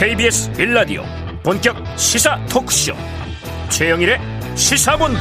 KBS 0.00 0.50
빌라디오 0.52 1.02
본격 1.42 1.76
시사 1.98 2.42
토크쇼. 2.46 2.94
최영일의 3.68 4.18
시사본부. 4.54 5.20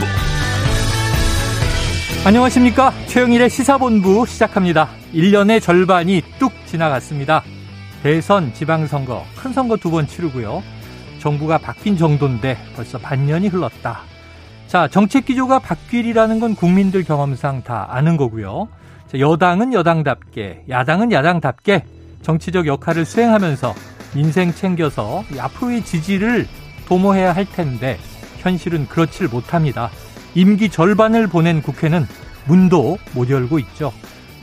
안녕하십니까? 2.26 2.94
최영일의 3.08 3.50
시사본부 3.50 4.26
시작합니다. 4.26 4.88
1년의 5.14 5.62
절반이 5.62 6.24
뚝 6.40 6.54
지나갔습니다. 6.66 7.44
대선 8.04 8.54
지방선거 8.54 9.26
큰 9.36 9.52
선거 9.52 9.76
두 9.76 9.92
번 9.92 10.08
치르고요. 10.08 10.64
정부가 11.20 11.58
바뀐 11.58 11.98
정도인데 11.98 12.58
벌써 12.78 12.98
반년이 13.00 13.50
흘렀다. 13.50 14.04
자 14.68 14.88
정책 14.88 15.26
기조가 15.26 15.60
바뀌리라는 15.60 16.40
건 16.40 16.56
국민들 16.56 17.04
경험상 17.04 17.64
다 17.64 17.88
아는 17.90 18.16
거고요. 18.16 18.70
여당은 19.14 19.74
여당답게 19.74 20.64
야당은 20.70 21.12
야당답게 21.12 21.84
정치적 22.22 22.66
역할을 22.66 23.04
수행하면서 23.04 23.76
민생 24.14 24.54
챙겨서 24.54 25.24
앞으로의 25.38 25.84
지지를 25.84 26.48
도모해야 26.88 27.34
할 27.34 27.46
텐데 27.46 28.00
현실은 28.40 28.88
그렇지를 28.88 29.30
못합니다. 29.30 29.90
임기 30.36 30.70
절반을 30.70 31.28
보낸 31.28 31.62
국회는 31.62 32.08
문도 32.46 32.98
못 33.14 33.30
열고 33.30 33.60
있죠. 33.60 33.94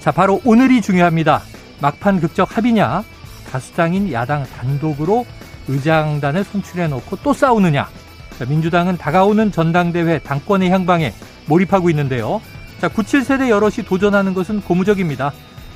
자, 0.01 0.13
바로 0.13 0.41
오늘이 0.45 0.81
중요합니다. 0.81 1.43
막판 1.81 2.21
극적 2.21 2.57
합의냐? 2.57 3.05
다수당인 3.51 4.13
야당 4.13 4.45
단독으로 4.45 5.27
의장단을 5.69 6.45
송출해 6.45 6.89
놓고 6.89 7.19
또 7.23 7.33
싸우느냐? 7.33 7.89
자, 8.39 8.45
민주당은 8.45 8.97
다가오는 8.97 9.51
전당대회 9.51 10.21
당권의 10.21 10.71
향방에 10.71 11.13
몰입하고 11.47 11.91
있는데요. 11.91 12.41
자, 12.81 12.89
97세대 12.89 13.49
여럿이 13.49 13.87
도전하는 13.87 14.35
것은 14.35 14.61
고무적입니다. 14.61 15.33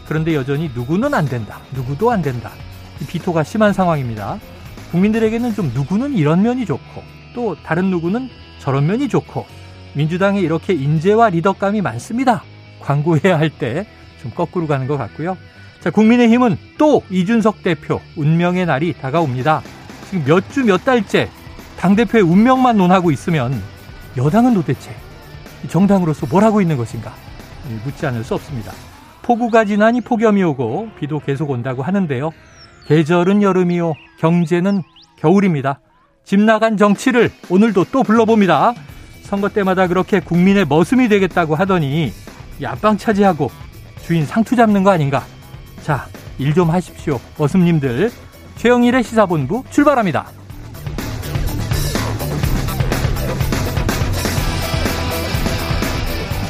그런데 0.07 0.35
여전히 0.35 0.71
누구는 0.75 1.15
안 1.15 1.25
된다. 1.25 1.61
누구도 1.73 2.11
안 2.11 2.21
된다. 2.23 2.51
비토가 3.07 3.43
심한 3.43 3.73
상황입니다. 3.73 4.39
국민들에게는 4.93 5.55
좀 5.55 5.71
누구는 5.75 6.15
이런 6.15 6.43
면이 6.43 6.67
좋고 6.67 7.03
또 7.35 7.57
다른 7.63 7.87
누구는 7.91 8.29
저런 8.59 8.87
면이 8.87 9.09
좋고 9.09 9.47
민주당에 9.95 10.41
이렇게 10.41 10.73
인재와 10.75 11.31
리더감이 11.31 11.81
많습니다. 11.81 12.43
광고해야 12.81 13.39
할 13.39 13.51
때 13.51 13.87
좀 14.23 14.31
거꾸로 14.35 14.67
가는 14.67 14.87
것 14.87 14.99
같고요. 14.99 15.37
자, 15.81 15.91
국민의힘은 15.91 16.59
또 16.77 17.03
이준석 17.09 17.63
대표 17.63 18.03
운명의 18.17 18.67
날이 18.67 18.93
다가옵니다. 18.93 19.63
지금 20.11 20.25
몇 20.27 20.51
주 20.51 20.63
몇 20.63 20.85
달째 20.85 21.31
당대표의 21.79 22.23
운명만 22.23 22.77
논하고 22.77 23.11
있으면 23.11 23.63
여당은 24.19 24.53
도대체 24.53 24.95
정당으로서 25.69 26.27
뭘 26.27 26.45
하고 26.45 26.61
있는 26.61 26.77
것인가 26.77 27.15
묻지 27.85 28.07
않을 28.07 28.25
수 28.25 28.35
없습니다. 28.35 28.73
폭우가 29.23 29.65
지나니 29.65 30.03
폭염이 30.03 30.43
오고 30.43 30.91
비도 31.01 31.21
계속 31.21 31.49
온다고 31.49 31.83
하는데요. 31.83 32.31
계절은 32.87 33.43
여름이요. 33.43 33.95
경제는 34.19 34.83
겨울입니다. 35.17 35.81
집 36.25 36.41
나간 36.41 36.77
정치를 36.77 37.31
오늘도 37.49 37.87
또 37.93 38.03
불러봅니다. 38.03 38.75
선거 39.23 39.49
때마다 39.49 39.87
그렇게 39.87 40.21
국민의 40.21 40.67
머슴이 40.67 41.09
되겠다고 41.09 41.55
하더니 41.55 42.13
앞방 42.65 42.97
차지하고 42.99 43.51
주인 44.03 44.27
상투 44.27 44.57
잡는 44.57 44.83
거 44.83 44.91
아닌가? 44.91 45.25
자, 45.83 46.07
일 46.39 46.55
좀 46.55 46.71
하십시오. 46.71 47.21
머슴님들. 47.39 48.11
최영일의 48.57 49.03
시사본부 49.05 49.65
출발합니다. 49.71 50.27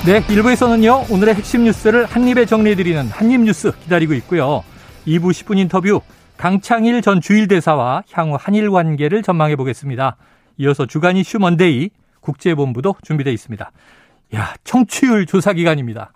네, 0.07 0.23
1부에서는요, 0.23 1.11
오늘의 1.11 1.35
핵심 1.35 1.65
뉴스를 1.65 2.07
한입에 2.07 2.47
정리해드리는 2.47 3.09
한입뉴스 3.09 3.73
기다리고 3.83 4.15
있고요. 4.15 4.65
2부 5.07 5.31
10분 5.31 5.59
인터뷰, 5.59 6.01
강창일 6.41 7.03
전 7.03 7.21
주일대사와 7.21 8.03
향후 8.13 8.39
한일 8.41 8.71
관계를 8.71 9.21
전망해 9.21 9.57
보겠습니다. 9.57 10.17
이어서 10.57 10.87
주간 10.87 11.19
이슈 11.19 11.39
먼데이 11.39 11.91
국제본부도 12.21 12.95
준비되어 13.03 13.31
있습니다. 13.31 13.71
야, 14.37 14.55
청취율 14.65 15.27
조사 15.27 15.53
기간입니다. 15.53 16.15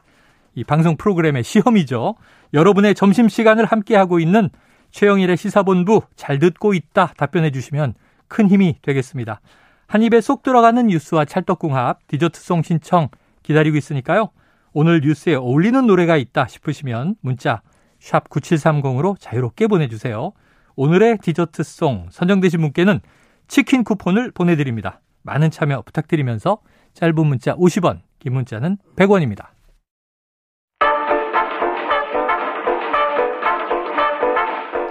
이 0.54 0.64
방송 0.64 0.96
프로그램의 0.96 1.44
시험이죠. 1.44 2.14
여러분의 2.54 2.94
점심 2.94 3.28
시간을 3.28 3.66
함께 3.66 3.96
하고 3.96 4.18
있는 4.18 4.48
최영일의 4.92 5.36
시사본부 5.36 6.00
잘 6.16 6.38
듣고 6.38 6.72
있다 6.72 7.12
답변해 7.18 7.50
주시면 7.50 7.92
큰 8.26 8.48
힘이 8.48 8.78
되겠습니다. 8.80 9.42
한 9.86 10.02
입에 10.02 10.22
쏙 10.22 10.42
들어가는 10.42 10.86
뉴스와 10.86 11.26
찰떡궁합, 11.26 11.98
디저트송 12.06 12.62
신청 12.62 13.08
기다리고 13.42 13.76
있으니까요. 13.76 14.30
오늘 14.72 15.02
뉴스에 15.02 15.34
어울리는 15.34 15.86
노래가 15.86 16.16
있다 16.16 16.46
싶으시면 16.46 17.16
문자 17.20 17.60
샵 18.04 18.28
9730으로 18.28 19.16
자유롭게 19.18 19.66
보내주세요. 19.66 20.32
오늘의 20.76 21.18
디저트송 21.22 22.08
선정되신 22.10 22.60
분께는 22.60 23.00
치킨 23.48 23.82
쿠폰을 23.82 24.30
보내드립니다. 24.32 25.00
많은 25.22 25.50
참여 25.50 25.80
부탁드리면서 25.86 26.58
짧은 26.92 27.14
문자 27.26 27.56
50원, 27.56 28.00
긴 28.18 28.34
문자는 28.34 28.76
100원입니다. 28.96 29.46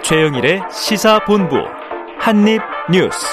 최영일의 0.01 0.63
시사본부 0.71 1.57
한입뉴스 2.17 3.27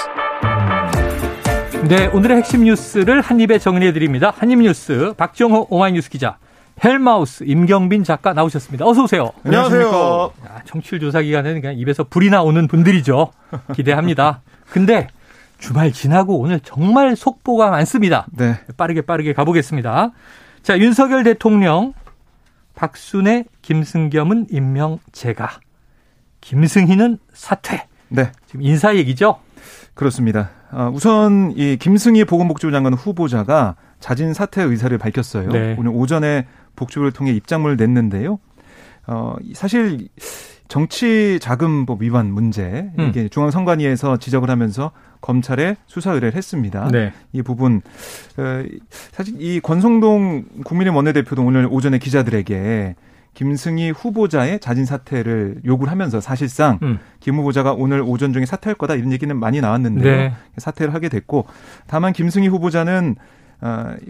네, 1.89 2.05
오늘의 2.13 2.37
핵심 2.37 2.65
뉴스를 2.65 3.21
한입에 3.21 3.57
정리해드립니다. 3.57 4.31
한입뉴스 4.37 5.15
박정호 5.17 5.67
오마이뉴스 5.71 6.11
기자 6.11 6.37
헬마우스 6.83 7.43
임경빈 7.45 8.03
작가 8.03 8.33
나오셨습니다. 8.33 8.85
어서 8.85 9.03
오세요. 9.03 9.31
안녕하세요. 9.45 10.31
야, 10.47 10.61
청취율 10.65 10.99
조사 10.99 11.21
기간에는 11.21 11.61
그냥 11.61 11.77
입에서 11.77 12.03
불이 12.03 12.29
나오는 12.29 12.67
분들이죠. 12.67 13.31
기대합니다. 13.75 14.41
근데 14.71 15.07
주말 15.59 15.91
지나고 15.91 16.39
오늘 16.39 16.59
정말 16.59 17.15
속보가 17.15 17.69
많습니다. 17.69 18.25
네. 18.31 18.59
빠르게 18.77 19.01
빠르게 19.01 19.33
가보겠습니다. 19.33 20.11
자, 20.63 20.79
윤석열 20.79 21.23
대통령 21.23 21.93
박순애, 22.73 23.45
김승겸은 23.61 24.47
임명 24.49 24.97
제가. 25.11 25.59
김승희는 26.41 27.19
사퇴. 27.33 27.87
네. 28.09 28.31
지금 28.47 28.63
인사 28.63 28.95
얘기죠? 28.95 29.39
그렇습니다. 29.93 30.49
아, 30.71 30.89
우선 30.91 31.53
이 31.55 31.77
김승희 31.77 32.25
보건복지부 32.25 32.71
장관 32.71 32.93
후보자가 32.93 33.75
자진 33.99 34.33
사퇴 34.33 34.63
의사를 34.63 34.97
밝혔어요. 34.97 35.49
네. 35.49 35.75
오늘 35.77 35.91
오전에 35.93 36.47
복지부를 36.81 37.11
통해 37.11 37.31
입장문을 37.31 37.77
냈는데요. 37.77 38.39
어, 39.07 39.35
사실 39.53 40.09
정치 40.67 41.37
자금법 41.41 42.01
위반 42.01 42.27
문제 42.31 42.91
음. 42.97 43.09
이게 43.09 43.27
중앙선관위에서 43.27 44.17
지적을 44.17 44.49
하면서 44.49 44.91
검찰에 45.19 45.75
수사 45.85 46.11
의뢰를 46.11 46.35
했습니다. 46.35 46.87
네. 46.91 47.11
이 47.33 47.41
부분 47.41 47.81
어, 48.37 48.63
사실 49.11 49.35
이 49.39 49.59
권성동 49.59 50.45
국민의 50.63 50.95
원내대표도 50.95 51.43
오늘 51.43 51.67
오전에 51.69 51.99
기자들에게 51.99 52.95
김승희 53.33 53.91
후보자의 53.91 54.59
자진 54.59 54.85
사퇴를 54.85 55.61
요구를 55.65 55.91
하면서 55.91 56.19
사실상 56.19 56.79
음. 56.83 56.99
김 57.19 57.35
후보자가 57.35 57.73
오늘 57.73 58.01
오전 58.01 58.33
중에 58.33 58.45
사퇴할 58.45 58.75
거다 58.75 58.95
이런 58.95 59.11
얘기는 59.11 59.33
많이 59.37 59.61
나왔는데요. 59.61 60.15
네. 60.15 60.33
사퇴를 60.57 60.93
하게 60.93 61.09
됐고 61.09 61.45
다만 61.87 62.13
김승희 62.13 62.47
후보자는 62.47 63.15
어, 63.15 63.19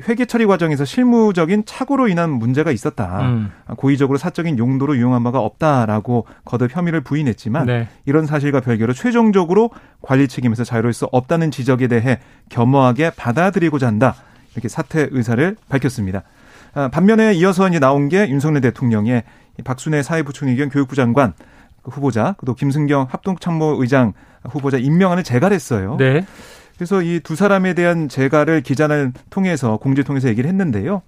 회계 0.07 0.25
처리 0.25 0.45
과정에서 0.45 0.85
실무적인 0.85 1.63
착오로 1.65 2.07
인한 2.07 2.29
문제가 2.29 2.71
있었다. 2.71 3.21
음. 3.21 3.51
고의적으로 3.75 4.17
사적인 4.17 4.57
용도로 4.57 4.95
이용한 4.95 5.23
바가 5.23 5.39
없다라고 5.39 6.25
거듭 6.45 6.75
혐의를 6.75 7.01
부인했지만 7.01 7.65
네. 7.65 7.87
이런 8.05 8.25
사실과 8.25 8.61
별개로 8.61 8.93
최종적으로 8.93 9.71
관리 10.01 10.27
책임에서 10.27 10.63
자유로울 10.63 10.93
수 10.93 11.05
없다는 11.11 11.51
지적에 11.51 11.87
대해 11.87 12.19
겸허하게 12.49 13.11
받아들이고자 13.17 13.87
한다. 13.87 14.15
이렇게 14.53 14.67
사퇴 14.67 15.09
의사를 15.11 15.55
밝혔습니다. 15.69 16.23
아, 16.73 16.87
반면에 16.87 17.33
이어서 17.33 17.67
이제 17.67 17.79
나온 17.79 18.07
게 18.09 18.29
윤석열 18.29 18.61
대통령의 18.61 19.23
박순애 19.63 20.03
사회부총리 20.03 20.55
겸 20.55 20.69
교육부 20.69 20.95
장관 20.95 21.33
후보자, 21.83 22.35
또 22.45 22.53
김승경 22.53 23.07
합동참모의장 23.09 24.13
후보자 24.49 24.77
임명안을 24.77 25.23
재갈했어요. 25.23 25.97
네. 25.97 26.25
그래서 26.81 27.03
이 27.03 27.19
두 27.19 27.35
사람에 27.35 27.75
대한 27.75 28.09
재가를 28.09 28.61
기자를 28.61 29.11
통해서 29.29 29.77
공지 29.77 30.03
통해서 30.03 30.27
얘기를 30.29 30.49
했는데요. 30.49 31.03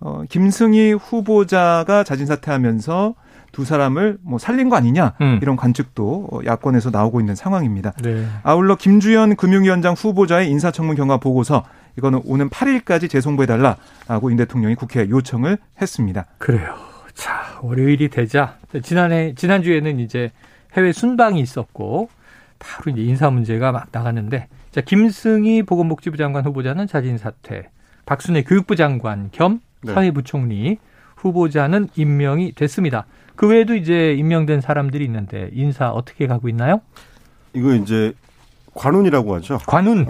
어, 0.00 0.22
김승희 0.28 0.92
후보자가 0.92 2.04
자진 2.04 2.26
사퇴하면서 2.26 3.14
두 3.50 3.64
사람을 3.64 4.18
뭐 4.20 4.38
살린 4.38 4.68
거 4.68 4.76
아니냐 4.76 5.14
음. 5.22 5.38
이런 5.40 5.56
관측도 5.56 6.28
어, 6.30 6.40
야권에서 6.44 6.90
나오고 6.90 7.20
있는 7.20 7.34
상황입니다. 7.34 7.92
네. 8.02 8.26
아울러 8.42 8.76
김주현 8.76 9.36
금융위원장 9.36 9.94
후보자의 9.94 10.50
인사청문 10.50 10.94
경과 10.94 11.16
보고서 11.16 11.64
이거는 11.96 12.20
오는 12.26 12.50
8일까지 12.50 13.08
재송부해달라고 13.08 14.30
윤 14.30 14.36
대통령이 14.36 14.74
국회에 14.74 15.08
요청을 15.08 15.56
했습니다. 15.80 16.26
그래요. 16.36 16.74
자, 17.14 17.58
월요일이 17.62 18.10
되자 18.10 18.58
지난해 18.82 19.32
지난 19.34 19.62
주에는 19.62 20.00
이제 20.00 20.32
해외 20.74 20.92
순방이 20.92 21.40
있었고 21.40 22.10
바로 22.58 22.92
이제 22.92 23.00
인사 23.00 23.30
문제가 23.30 23.72
막 23.72 23.86
나갔는데 23.90 24.48
자, 24.74 24.80
김승희 24.80 25.62
보건복지부 25.62 26.16
장관 26.16 26.44
후보자는 26.44 26.88
자진 26.88 27.16
사퇴. 27.16 27.68
박순애 28.06 28.42
교육부 28.42 28.74
장관 28.74 29.28
겸 29.30 29.60
네. 29.84 29.94
사회부총리 29.94 30.78
후보자는 31.14 31.90
임명이 31.94 32.54
됐습니다. 32.56 33.06
그 33.36 33.46
외에도 33.46 33.76
이제 33.76 34.14
임명된 34.14 34.60
사람들이 34.60 35.04
있는데 35.04 35.48
인사 35.52 35.90
어떻게 35.90 36.26
가고 36.26 36.48
있나요? 36.48 36.80
이거 37.52 37.72
이제 37.72 38.14
관운이라고 38.74 39.36
하죠. 39.36 39.58
관운. 39.64 40.08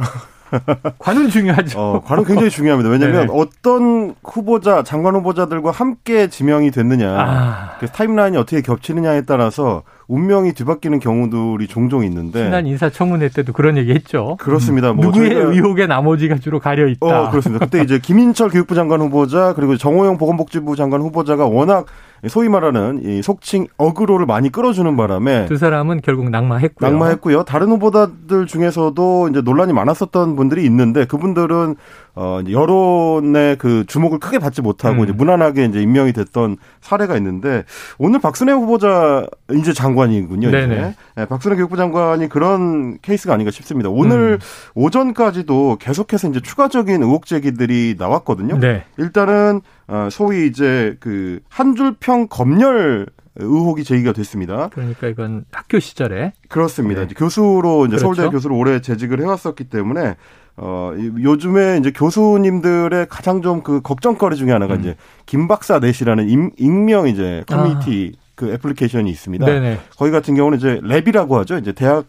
관운 0.98 1.28
중요하죠. 1.28 1.78
어, 1.78 2.00
관운 2.02 2.24
굉장히 2.24 2.48
중요합니다. 2.48 2.88
왜냐하면 2.88 3.28
어떤 3.32 4.14
후보자, 4.24 4.82
장관 4.82 5.14
후보자들과 5.16 5.72
함께 5.72 6.28
지명이 6.28 6.70
됐느냐, 6.70 7.10
아. 7.10 7.76
그 7.80 7.86
타임라인이 7.86 8.38
어떻게 8.38 8.62
겹치느냐에 8.62 9.22
따라서 9.26 9.82
운명이 10.14 10.52
뒤바뀌는 10.52 11.00
경우들이 11.00 11.66
종종 11.66 12.04
있는데 12.04 12.44
지난 12.44 12.66
인사청문회 12.66 13.30
때도 13.30 13.52
그런 13.52 13.76
얘기했죠. 13.76 14.36
그렇습니다. 14.38 14.92
뭐 14.92 15.06
누구의 15.06 15.34
의혹에 15.34 15.86
나머지가 15.86 16.36
주로 16.36 16.60
가려 16.60 16.86
있다. 16.86 17.06
어, 17.06 17.30
그렇습니다. 17.30 17.64
그때 17.66 17.82
이제 17.82 17.98
김인철 17.98 18.50
교육부 18.50 18.74
장관 18.74 19.00
후보자 19.00 19.54
그리고 19.54 19.76
정호영 19.76 20.18
보건복지부 20.18 20.76
장관 20.76 21.00
후보자가 21.00 21.46
워낙 21.46 21.86
소위 22.28 22.48
말하는 22.48 23.00
이 23.04 23.22
속칭 23.22 23.66
어그로를 23.76 24.24
많이 24.24 24.50
끌어주는 24.50 24.96
바람에 24.96 25.46
두 25.46 25.58
사람은 25.58 26.00
결국 26.02 26.30
낙마했고요. 26.30 26.90
낙마했고요. 26.90 27.42
다른 27.42 27.68
후보자들 27.68 28.46
중에서도 28.46 29.28
이제 29.30 29.40
논란이 29.42 29.72
많았었던 29.72 30.36
분들이 30.36 30.64
있는데 30.64 31.04
그분들은 31.04 31.76
어 32.16 32.40
여론의 32.48 33.58
그 33.58 33.84
주목을 33.86 34.18
크게 34.18 34.38
받지 34.38 34.62
못하고 34.62 34.98
음. 35.00 35.04
이제 35.04 35.12
무난하게 35.12 35.64
이제 35.64 35.80
임명이 35.80 36.12
됐던 36.12 36.56
사례가 36.80 37.16
있는데 37.16 37.64
오늘 37.98 38.20
박순애 38.20 38.52
후보자 38.52 39.26
이제 39.52 39.72
장관이군요. 39.72 40.50
네네. 40.50 40.94
네, 41.16 41.26
박순애 41.26 41.56
교육부 41.56 41.76
장관이 41.76 42.28
그런 42.28 42.98
케이스가 43.02 43.34
아닌가 43.34 43.50
싶습니다. 43.50 43.88
오늘 43.88 44.38
음. 44.40 44.46
오전까지도 44.74 45.78
계속해서 45.80 46.28
이제 46.28 46.40
추가적인 46.40 47.02
의혹 47.02 47.26
제기들이 47.26 47.96
나왔거든요. 47.98 48.58
네. 48.58 48.84
일단은 48.96 49.60
어 49.86 50.08
소위 50.10 50.46
이제 50.46 50.96
그 51.00 51.40
한 51.48 51.74
줄평 51.76 52.26
검열 52.28 53.06
의혹이 53.36 53.84
제기가 53.84 54.12
됐습니다. 54.12 54.68
그러니까 54.72 55.08
이건 55.08 55.44
학교 55.52 55.80
시절에 55.80 56.32
그렇습니다. 56.48 57.00
네. 57.00 57.06
이제 57.06 57.14
교수로 57.16 57.86
이제 57.86 57.96
그렇죠? 57.96 58.14
서울대 58.14 58.30
교수로 58.30 58.56
오래 58.56 58.80
재직을 58.80 59.20
해왔었기 59.20 59.64
때문에 59.64 60.14
어, 60.56 60.92
요즘에 60.96 61.78
이제 61.78 61.90
교수님들의 61.90 63.06
가장 63.08 63.42
좀 63.42 63.62
그 63.64 63.80
걱정거리 63.80 64.36
중에 64.36 64.52
하나가 64.52 64.74
음. 64.74 64.80
이제 64.80 64.96
김박사 65.26 65.80
넷이라는 65.80 66.28
임, 66.28 66.50
익명 66.58 67.08
이제 67.08 67.42
커뮤니티 67.48 68.12
아. 68.14 68.24
그 68.36 68.52
애플리케이션이 68.52 69.10
있습니다. 69.10 69.44
네네. 69.46 69.80
거기 69.96 70.10
같은 70.10 70.34
경우는 70.34 70.58
이제 70.58 70.80
lab이라고 70.80 71.32
하죠. 71.38 71.56
이제 71.58 71.72
대학 71.72 72.04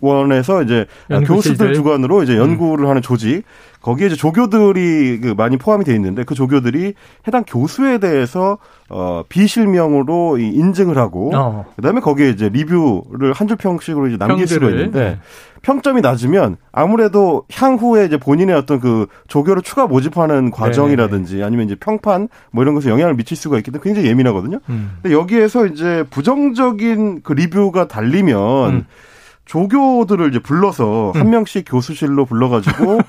원에서 0.00 0.62
이제 0.62 0.86
교수들 1.26 1.74
주관으로 1.74 2.22
이제 2.22 2.36
연구를 2.36 2.84
음. 2.84 2.90
하는 2.90 3.02
조직 3.02 3.42
거기에 3.82 4.08
이제 4.08 4.16
조교들이 4.16 5.20
그 5.20 5.34
많이 5.36 5.56
포함이 5.56 5.84
돼 5.84 5.94
있는데 5.94 6.24
그 6.24 6.34
조교들이 6.34 6.94
해당 7.26 7.44
교수에 7.44 7.98
대해서 7.98 8.58
어 8.90 9.22
비실명으로 9.28 10.38
인증을 10.38 10.98
하고 10.98 11.30
어. 11.34 11.66
그다음에 11.76 12.00
거기에 12.00 12.30
이제 12.30 12.48
리뷰를 12.48 13.32
한 13.34 13.48
줄 13.48 13.56
평씩으로 13.56 14.08
이제 14.08 14.16
남길 14.18 14.46
수가 14.46 14.68
있는데 14.70 15.00
네. 15.00 15.18
평점이 15.62 16.00
낮으면 16.02 16.56
아무래도 16.70 17.44
향후에 17.52 18.04
이제 18.04 18.16
본인의 18.16 18.54
어떤 18.54 18.78
그 18.78 19.06
조교를 19.26 19.62
추가 19.62 19.86
모집하는 19.86 20.50
과정이라든지 20.50 21.36
네. 21.36 21.42
아니면 21.44 21.66
이제 21.66 21.74
평판 21.74 22.28
뭐 22.52 22.62
이런 22.62 22.74
것에 22.74 22.90
영향을 22.90 23.14
미칠 23.14 23.36
수가 23.36 23.56
있기 23.58 23.70
때문에 23.70 23.82
굉장히 23.84 24.08
예민하거든요. 24.08 24.58
음. 24.68 24.98
근데 25.02 25.14
여기에서 25.16 25.66
이제 25.66 26.04
부정적인 26.10 27.22
그 27.22 27.32
리뷰가 27.32 27.88
달리면 27.88 28.70
음. 28.70 28.86
조교들을 29.48 30.28
이제 30.28 30.38
불러서 30.38 31.12
한 31.14 31.26
음. 31.26 31.30
명씩 31.30 31.64
교수실로 31.66 32.26
불러가지고 32.26 33.00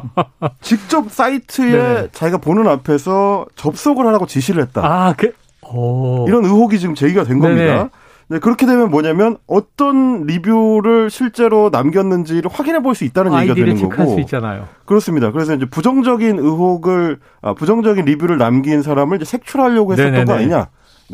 직접 0.62 1.10
사이트에 1.12 1.70
네. 1.70 2.08
자기가 2.12 2.38
보는 2.38 2.66
앞에서 2.66 3.44
접속을 3.56 4.06
하라고 4.06 4.26
지시를 4.26 4.62
했다. 4.62 4.80
아, 4.84 5.14
그, 5.16 5.32
오. 5.62 6.24
이런 6.26 6.44
의혹이 6.46 6.78
지금 6.78 6.94
제기가 6.94 7.24
된 7.24 7.38
겁니다. 7.40 7.90
네, 8.28 8.38
그렇게 8.38 8.64
되면 8.64 8.90
뭐냐면 8.90 9.36
어떤 9.46 10.24
리뷰를 10.24 11.10
실제로 11.10 11.68
남겼는지를 11.70 12.50
확인해 12.50 12.80
볼 12.80 12.94
수 12.94 13.04
있다는 13.04 13.34
얘기가 13.40 13.54
되는 13.54 13.88
거고. 13.90 14.14
수 14.14 14.20
있잖아요. 14.20 14.68
그렇습니다. 14.86 15.30
그래서 15.30 15.54
이제 15.54 15.66
부정적인 15.66 16.38
의혹을 16.38 17.18
아, 17.42 17.52
부정적인 17.52 18.06
리뷰를 18.06 18.38
남긴 18.38 18.80
사람을 18.80 19.16
이제 19.16 19.26
색출하려고 19.26 19.92
했었던 19.92 20.12
네네네. 20.12 20.24
거 20.24 20.32
아니냐. 20.38 20.68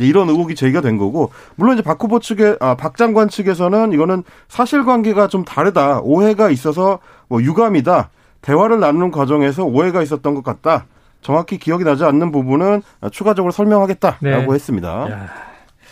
이런 0.04 0.28
의혹이 0.28 0.54
제기가 0.54 0.80
된 0.80 0.96
거고 0.98 1.30
물론 1.56 1.74
이제 1.74 1.82
박 1.82 2.02
후보 2.02 2.20
측에 2.20 2.56
아, 2.60 2.76
박 2.76 2.96
장관 2.96 3.28
측에서는 3.28 3.92
이거는 3.92 4.22
사실관계가 4.48 5.28
좀 5.28 5.44
다르다 5.44 6.00
오해가 6.02 6.50
있어서 6.50 6.98
뭐 7.28 7.42
유감이다 7.42 8.10
대화를 8.42 8.80
나누는 8.80 9.10
과정에서 9.10 9.64
오해가 9.64 10.02
있었던 10.02 10.34
것 10.34 10.44
같다 10.44 10.86
정확히 11.20 11.58
기억이 11.58 11.84
나지 11.84 12.04
않는 12.04 12.30
부분은 12.30 12.82
추가적으로 13.10 13.50
설명하겠다라고 13.50 14.20
네. 14.20 14.46
했습니다. 14.46 15.10
야, 15.10 15.28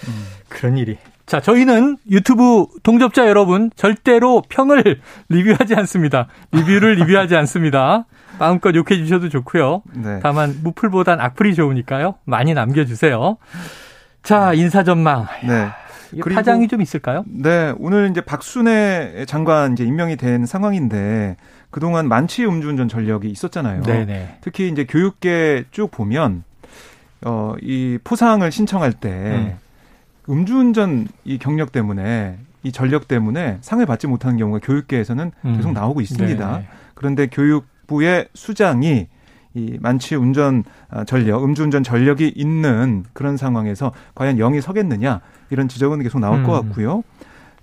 음, 0.09 0.27
그런 0.49 0.79
일이. 0.79 0.99
자, 1.27 1.41
저희는 1.41 1.97
유튜브 2.09 2.67
동접자 2.85 3.27
여러분 3.27 3.71
절대로 3.75 4.43
평을 4.49 5.01
리뷰하지 5.29 5.75
않습니다. 5.75 6.29
리뷰를 6.53 6.95
리뷰하지 6.95 7.35
않습니다. 7.35 8.07
마음껏 8.39 8.73
욕해 8.75 8.97
주셔도 8.99 9.29
좋고요. 9.29 9.83
네. 9.95 10.21
다만 10.23 10.55
무풀보단 10.63 11.21
악플이 11.21 11.55
좋으니까요. 11.57 12.15
많이 12.25 12.55
남겨 12.55 12.85
주세요. 12.85 13.39
자, 14.27 14.53
인사 14.55 14.83
전망. 14.83 15.25
네. 15.47 15.69
파장이 16.35 16.67
좀 16.67 16.81
있을까요? 16.83 17.25
네, 17.29 17.73
오늘 17.79 18.11
이제 18.11 18.21
박순애 18.21 19.25
장관 19.27 19.73
이제 19.73 19.85
임명이 19.85 20.17
된 20.17 20.47
상황인데 20.47 21.37
그동안 21.71 22.09
만취 22.09 22.45
음주운전 22.45 22.89
전력이 22.89 23.29
있었잖아요. 23.31 23.83
네네. 23.83 24.39
특히 24.41 24.69
이제 24.69 24.85
교육계 24.85 25.67
쭉 25.71 25.93
보면 25.93 26.43
어, 27.25 27.55
이 27.63 27.99
포상을 28.03 28.51
신청할 28.51 28.95
때 28.95 29.59
음. 30.29 30.45
주운전이 30.45 31.39
경력 31.39 31.71
때문에 31.71 32.39
이 32.65 32.73
전력 32.73 33.07
때문에 33.07 33.59
상을 33.61 33.85
받지 33.87 34.09
못하는 34.09 34.39
경우가 34.39 34.59
교육계에서는 34.61 35.33
음. 35.45 35.57
계속 35.57 35.73
나오고 35.73 36.01
있습니다. 36.01 36.51
네네. 36.53 36.67
그런데 36.95 37.27
교육부의 37.29 38.27
수장이 38.35 39.07
이 39.57 39.79
만취 39.81 40.15
운전 40.15 40.65
아, 40.91 41.05
전력, 41.05 41.43
음주운전 41.43 41.83
전력이 41.83 42.35
있는 42.37 43.05
그런 43.15 43.39
상황에서 43.39 43.91
과연 44.15 44.37
영이 44.37 44.61
서겠느냐 44.61 45.21
이런 45.49 45.67
지적은 45.67 46.03
계속 46.03 46.21
나올 46.21 46.41
음. 46.41 46.45
것 46.45 46.53
같고요. 46.53 47.03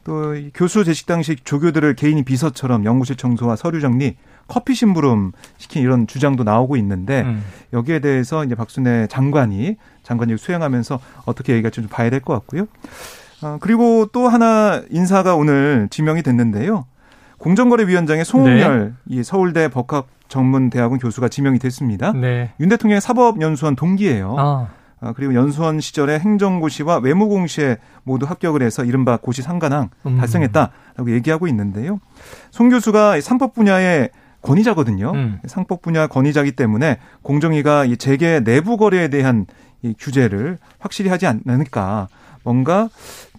또 0.03 0.33
교수 0.53 0.83
재직 0.83 1.05
당시 1.05 1.35
조교들을 1.41 1.93
개인이 1.95 2.21
비서처럼 2.23 2.83
연구실 2.83 3.15
청소와 3.15 3.55
서류 3.55 3.79
정리, 3.79 4.17
커피 4.47 4.73
심부름 4.73 5.31
시킨 5.57 5.83
이런 5.83 6.07
주장도 6.07 6.43
나오고 6.43 6.75
있는데 6.77 7.21
음. 7.21 7.43
여기에 7.71 7.99
대해서 7.99 8.43
이제 8.43 8.55
박순애 8.55 9.07
장관이 9.07 9.77
장관이 10.01 10.35
수행하면서 10.37 10.99
어떻게 11.25 11.53
얘기가 11.53 11.69
좀 11.69 11.87
봐야 11.87 12.09
될 12.09 12.19
것 12.19 12.33
같고요. 12.33 12.65
어, 13.43 13.57
그리고 13.61 14.07
또 14.11 14.27
하나 14.27 14.81
인사가 14.89 15.35
오늘 15.35 15.87
지명이 15.91 16.23
됐는데요. 16.23 16.85
공정거래위원장의 17.43 18.23
송홍열 18.23 18.79
네. 18.79 18.91
이 19.07 19.23
서울대 19.23 19.67
법학 19.67 20.07
전문대학원 20.29 20.97
교수가 20.99 21.27
지명이 21.27 21.59
됐습니다. 21.59 22.13
네. 22.13 22.53
윤 22.61 22.69
대통령의 22.69 23.01
사법연수원 23.01 23.75
동기예요. 23.75 24.35
아. 24.39 24.67
아. 25.01 25.13
그리고 25.13 25.35
연수원 25.35 25.81
시절에 25.81 26.19
행정고시와 26.19 26.99
외무공시에 26.99 27.77
모두 28.03 28.25
합격을 28.25 28.61
해서 28.61 28.85
이른바 28.85 29.17
고시 29.17 29.41
상관왕 29.41 29.89
음. 30.05 30.17
달성했다라고 30.17 31.11
얘기하고 31.11 31.47
있는데요. 31.49 31.99
송 32.51 32.69
교수가 32.69 33.19
상법 33.19 33.53
분야의 33.53 34.09
권위자거든요. 34.41 35.11
음. 35.13 35.39
상법 35.45 35.81
분야 35.81 36.07
권위자기 36.07 36.53
때문에 36.53 36.99
공정위가 37.21 37.85
이 37.85 37.97
재계 37.97 38.39
내부 38.39 38.77
거래에 38.77 39.09
대한 39.09 39.45
이 39.81 39.93
규제를 39.99 40.57
확실히 40.79 41.09
하지 41.09 41.27
않을까. 41.27 42.07
뭔가 42.43 42.89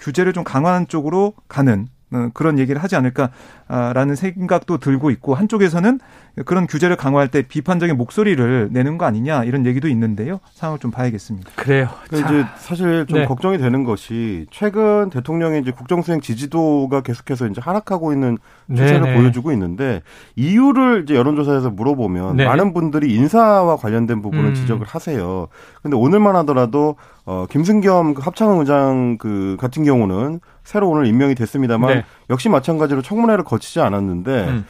규제를 0.01 0.33
좀 0.35 0.45
강화하는 0.45 0.89
쪽으로 0.89 1.33
가는 1.49 1.87
어, 1.87 1.94
그런 2.33 2.59
얘기를 2.59 2.83
하지 2.83 2.97
않을까라는 2.97 4.15
생각도 4.15 4.79
들고 4.79 5.11
있고 5.11 5.35
한쪽에서는 5.35 6.01
그런 6.45 6.67
규제를 6.67 6.97
강화할 6.97 7.29
때 7.29 7.43
비판적인 7.43 7.97
목소리를 7.97 8.71
내는 8.73 8.99
거 8.99 9.07
아니냐 9.07 9.45
이런 9.45 9.67
얘기도 9.67 9.89
있는데요. 9.89 10.41
상황을 10.53 10.81
좀 10.81 10.91
봐야겠습니다. 10.91 11.51
그래요. 11.55 11.89
이제 12.13 12.45
사실 12.57 13.07
좀 13.07 13.21
네. 13.21 13.25
걱정이 13.25 13.59
되는 13.59 13.85
것이 13.85 14.47
최근 14.51 15.11
대통령의 15.11 15.63
이제 15.63 15.71
국정 15.71 16.03
수행 16.03 16.21
지지도가 16.21 17.03
계속해서 17.03 17.47
이제 17.47 17.61
하락하고 17.61 18.13
있는 18.13 18.39
추세를 18.69 19.03
네네. 19.03 19.17
보여주고 19.17 19.53
있는데 19.53 20.03
이유를 20.35 21.05
이제 21.05 21.15
여론조사에서 21.15 21.71
물어보면 21.71 22.37
네. 22.37 22.47
많은 22.47 22.75
분들이 22.75 23.15
인사와 23.15 23.77
관련된 23.77 24.21
부분을 24.21 24.47
음. 24.47 24.55
지적을 24.55 24.87
하세요. 24.87 25.47
근데 25.83 25.97
오늘만 25.97 26.35
하더라도 26.37 26.97
어 27.27 27.47
김승겸 27.49 28.15
그 28.15 28.23
합창 28.23 28.59
의장 28.59 29.17
그 29.19 29.57
같은 29.59 29.83
경우는 29.85 30.41
새로 30.63 30.91
오늘 30.91 31.07
임명이 31.07 31.35
됐습니다만 31.35 31.95
네. 31.95 32.05
역시 32.31 32.49
마찬가지로 32.49 33.03
청문회를 33.03 33.45
거치지 33.45 33.81
않았는데 33.81 34.45
음. 34.49 34.65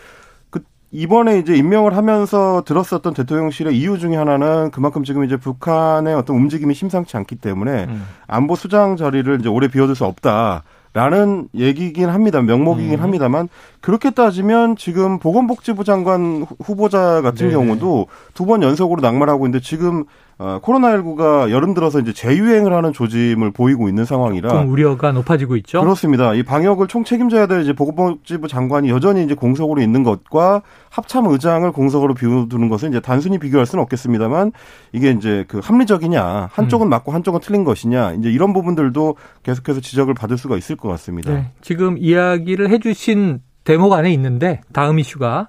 이번에 0.96 1.40
이제 1.40 1.56
임명을 1.56 1.96
하면서 1.96 2.62
들었었던 2.64 3.14
대통령실의 3.14 3.76
이유 3.76 3.98
중에 3.98 4.14
하나는 4.14 4.70
그만큼 4.70 5.02
지금 5.02 5.24
이제 5.24 5.36
북한의 5.36 6.14
어떤 6.14 6.36
움직임이 6.36 6.72
심상치 6.72 7.16
않기 7.16 7.34
때문에 7.34 7.86
음. 7.88 8.06
안보 8.28 8.54
수장 8.54 8.96
자리를 8.96 9.40
이제 9.40 9.48
오래 9.48 9.66
비워둘 9.66 9.96
수 9.96 10.04
없다. 10.04 10.62
라는 10.92 11.48
얘기긴 11.56 12.08
합니다. 12.08 12.40
명목이긴 12.40 13.00
음. 13.00 13.02
합니다만 13.02 13.48
그렇게 13.80 14.10
따지면 14.10 14.76
지금 14.76 15.18
보건복지부 15.18 15.82
장관 15.82 16.46
후보자 16.62 17.20
같은 17.20 17.48
네네. 17.48 17.52
경우도 17.52 18.06
두 18.32 18.46
번 18.46 18.62
연속으로 18.62 19.00
낙마하고 19.00 19.46
있는데 19.46 19.60
지금 19.60 20.04
어, 20.38 20.58
코로나19가 20.62 21.50
여름 21.50 21.74
들어서 21.74 22.00
이제 22.00 22.12
재유행을 22.12 22.72
하는 22.72 22.92
조짐을 22.92 23.52
보이고 23.52 23.88
있는 23.88 24.04
상황이라 24.04 24.48
좀 24.48 24.68
우려가 24.68 25.12
높아지고 25.12 25.56
있죠. 25.56 25.80
그렇습니다. 25.80 26.34
이 26.34 26.42
방역을 26.42 26.88
총 26.88 27.04
책임져야 27.04 27.46
될 27.46 27.62
이제 27.62 27.72
보건복지부 27.72 28.48
장관이 28.48 28.88
여전히 28.90 29.24
이제 29.24 29.34
공석으로 29.34 29.80
있는 29.80 30.02
것과 30.02 30.62
합참 30.90 31.26
의장을 31.26 31.70
공석으로 31.70 32.14
비워두는 32.14 32.68
것은 32.68 32.90
이제 32.90 33.00
단순히 33.00 33.38
비교할 33.38 33.66
수는 33.66 33.82
없겠습니다만 33.84 34.52
이게 34.92 35.10
이제 35.10 35.44
그 35.46 35.60
합리적이냐 35.62 36.50
한쪽은 36.52 36.88
음. 36.88 36.90
맞고 36.90 37.12
한쪽은 37.12 37.40
틀린 37.40 37.64
것이냐 37.64 38.14
이제 38.14 38.30
이런 38.30 38.52
부분들도 38.52 39.16
계속해서 39.44 39.80
지적을 39.80 40.14
받을 40.14 40.36
수가 40.36 40.56
있을 40.56 40.76
것 40.76 40.88
같습니다. 40.88 41.32
네, 41.32 41.50
지금 41.60 41.96
이야기를 41.96 42.70
해주신 42.70 43.40
대목 43.62 43.92
안에 43.92 44.12
있는데 44.12 44.60
다음 44.72 44.98
이슈가 44.98 45.48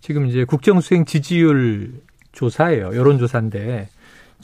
지금 0.00 0.26
이제 0.26 0.44
국정수행 0.44 1.04
지지율 1.04 1.92
조사예요. 2.32 2.94
여론조사인데 2.94 3.88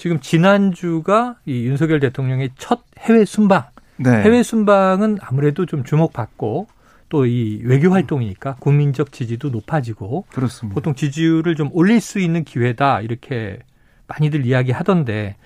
지금 0.00 0.18
지난주가 0.18 1.36
이 1.44 1.66
윤석열 1.66 2.00
대통령의 2.00 2.52
첫 2.56 2.80
해외 3.00 3.26
순방. 3.26 3.64
네. 3.98 4.10
해외 4.22 4.42
순방은 4.42 5.18
아무래도 5.20 5.66
좀 5.66 5.84
주목받고 5.84 6.68
또 7.10 7.26
이 7.26 7.60
외교 7.64 7.90
활동이니까 7.90 8.54
국민적 8.60 9.12
지지도 9.12 9.50
높아지고 9.50 10.24
그렇습니다. 10.32 10.74
보통 10.74 10.94
지지율을 10.94 11.54
좀 11.54 11.68
올릴 11.74 12.00
수 12.00 12.18
있는 12.18 12.44
기회다 12.44 13.02
이렇게 13.02 13.58
많이들 14.06 14.46
이야기하던데 14.46 15.36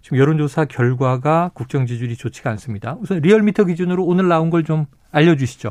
지금 0.00 0.18
여론조사 0.18 0.64
결과가 0.64 1.52
국정 1.54 1.86
지지율이 1.86 2.16
좋지가 2.16 2.50
않습니다. 2.50 2.96
우선 2.98 3.20
리얼미터 3.20 3.62
기준으로 3.66 4.04
오늘 4.04 4.26
나온 4.26 4.50
걸 4.50 4.64
좀 4.64 4.86
알려주시죠. 5.12 5.70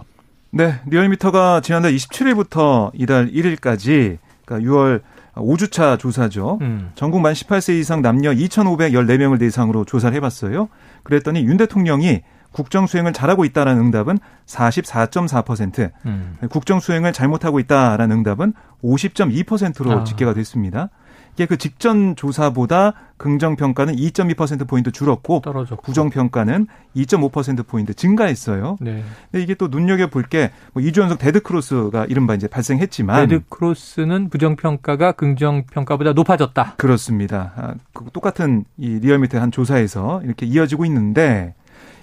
네, 0.51 0.75
리얼미터가 0.85 1.59
지난달 1.59 1.91
27일부터 1.95 2.91
이달 2.93 3.29
1일까지 3.29 4.19
그러니까 4.45 4.71
6월 4.71 5.01
5주차 5.35 5.97
조사죠. 5.97 6.59
음. 6.61 6.91
전국 6.95 7.21
만 7.21 7.33
18세 7.33 7.79
이상 7.79 8.01
남녀 8.01 8.31
2,514명을 8.31 9.39
대상으로 9.39 9.85
조사를 9.85 10.15
해봤어요. 10.15 10.69
그랬더니 11.03 11.43
윤 11.45 11.57
대통령이 11.57 12.21
국정 12.51 12.85
수행을 12.85 13.13
잘하고 13.13 13.45
있다라는 13.45 13.81
응답은 13.85 14.19
44.4%, 14.45 15.91
음. 16.05 16.37
국정 16.49 16.79
수행을 16.79 17.13
잘못하고 17.13 17.59
있다라는 17.59 18.17
응답은 18.17 18.53
50.2%로 18.83 19.91
아. 19.91 20.03
집계가 20.03 20.33
됐습니다. 20.33 20.89
이게 21.35 21.45
그 21.45 21.57
직전 21.57 22.15
조사보다 22.15 22.93
긍정 23.17 23.55
평가는 23.55 23.95
2.2% 23.95 24.67
포인트 24.67 24.91
줄었고 24.91 25.41
떨어졌고. 25.41 25.83
부정 25.83 26.09
평가는 26.09 26.67
2.5% 26.95 27.67
포인트 27.67 27.93
증가했어요. 27.93 28.77
네. 28.81 29.03
근데 29.31 29.43
이게 29.43 29.53
또 29.53 29.67
눈여겨 29.67 30.07
볼게 30.07 30.51
뭐 30.73 30.83
2주 30.83 31.01
연속 31.01 31.19
데드 31.19 31.41
크로스가 31.41 32.05
이른바 32.05 32.33
이제 32.33 32.47
발생했지만 32.47 33.27
데드 33.27 33.43
크로스는 33.49 34.29
부정 34.29 34.55
평가가 34.55 35.13
긍정 35.13 35.63
평가보다 35.65 36.13
높아졌다. 36.13 36.73
그렇습니다. 36.77 37.53
아, 37.55 37.75
그 37.93 38.05
똑같은 38.11 38.65
이 38.77 38.99
리얼미터 38.99 39.39
한 39.39 39.51
조사에서 39.51 40.21
이렇게 40.23 40.45
이어지고 40.45 40.85
있는데 40.85 41.53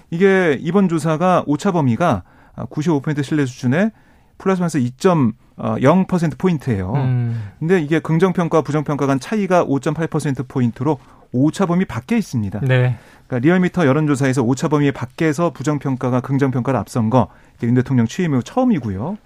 이게 0.09 0.57
이번 0.59 0.89
조사가 0.89 1.43
오차 1.45 1.71
범위가 1.71 2.23
95% 2.55 3.23
신뢰 3.23 3.45
수준의 3.45 3.91
플러스 4.37 4.59
마이너스 4.59 4.77
2.0% 5.59 6.37
포인트예요. 6.37 6.93
음. 6.95 7.49
근데 7.59 7.81
이게 7.81 7.99
긍정 7.99 8.33
평가 8.33 8.61
부정 8.61 8.83
평가 8.83 9.05
간 9.05 9.19
차이가 9.19 9.65
5.8% 9.65 10.47
포인트로 10.47 10.97
오차 11.31 11.65
범위 11.65 11.85
밖에 11.85 12.17
있습니다. 12.17 12.61
네. 12.61 12.97
그러니까 13.27 13.45
리얼미터 13.45 13.85
여론조사에서 13.85 14.41
오차 14.41 14.69
범위 14.69 14.91
밖에서 14.91 15.51
부정 15.51 15.77
평가가 15.77 16.21
긍정 16.21 16.51
평가를 16.51 16.79
앞선 16.79 17.09
거 17.09 17.27
윤 17.67 17.75
대통령 17.75 18.07
취임 18.07 18.33
후 18.33 18.43
처음이고요. 18.43 19.17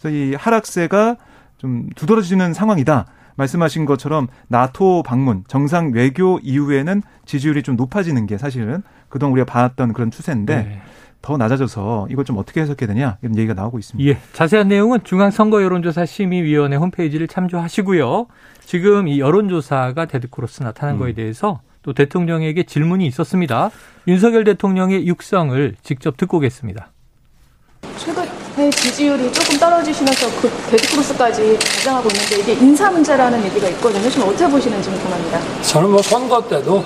그래서 0.00 0.16
이 0.16 0.34
하락세가 0.34 1.16
좀 1.58 1.88
두드러지는 1.94 2.54
상황이다. 2.54 3.06
말씀하신 3.36 3.86
것처럼 3.86 4.28
나토 4.48 5.02
방문, 5.02 5.44
정상 5.48 5.92
외교 5.92 6.38
이후에는 6.42 7.02
지지율이 7.24 7.62
좀 7.62 7.76
높아지는 7.76 8.26
게 8.26 8.36
사실은 8.36 8.82
그동안 9.08 9.32
우리가 9.32 9.46
봐왔던 9.46 9.92
그런 9.92 10.10
추세인데 10.10 10.56
네. 10.56 10.82
더 11.22 11.36
낮아져서 11.36 12.08
이걸 12.10 12.24
좀 12.24 12.36
어떻게 12.36 12.60
해석해야 12.60 12.88
되냐 12.88 13.16
이런 13.22 13.36
얘기가 13.38 13.54
나오고 13.54 13.78
있습니다. 13.78 14.10
예. 14.10 14.18
자세한 14.32 14.68
내용은 14.68 14.98
중앙선거 15.04 15.62
여론조사 15.62 16.04
심의위원회 16.04 16.76
홈페이지를 16.76 17.28
참조하시고요. 17.28 18.26
지금 18.64 19.08
이 19.08 19.20
여론조사가 19.20 20.06
데드크로스 20.06 20.64
나타난 20.64 20.96
음. 20.96 20.98
거에 20.98 21.12
대해서 21.14 21.60
또 21.82 21.92
대통령에게 21.92 22.64
질문이 22.64 23.06
있었습니다. 23.06 23.70
윤석열 24.08 24.44
대통령의 24.44 25.06
육성을 25.06 25.76
직접 25.82 26.16
듣고 26.16 26.38
오겠습니다. 26.38 26.90
최근에 27.96 28.70
지지율이 28.70 29.32
조금 29.32 29.58
떨어지시면서 29.58 30.26
그 30.40 30.48
데드크로스까지 30.70 31.58
가장하고 31.58 32.08
있는데 32.08 32.40
이게 32.40 32.52
인사 32.64 32.90
문제라는 32.90 33.44
얘기가 33.44 33.68
있거든요. 33.70 34.10
좀 34.10 34.24
어떻게 34.24 34.48
보시는지 34.48 34.90
궁금합니다. 34.90 35.40
저는 35.62 35.90
뭐 35.90 36.02
선거 36.02 36.40
때도 36.48 36.84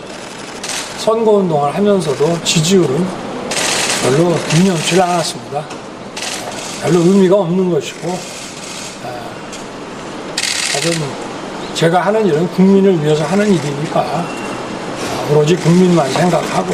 선거 0.99 1.33
운동을 1.33 1.75
하면서도 1.75 2.43
지지율은 2.43 3.25
별로 4.06 4.36
유념치 4.56 5.02
않았습니다. 5.02 5.64
별로 6.80 7.00
의미가 7.00 7.34
없는 7.40 7.70
것이고, 7.70 8.08
하여튼 10.72 10.92
제가 11.75 12.02
하는 12.02 12.25
일은 12.25 12.46
국민을 12.50 13.02
위해서 13.02 13.25
하는 13.25 13.46
일이니까 13.52 14.25
오로지 15.28 15.56
국민만 15.56 16.08
생각하고 16.08 16.72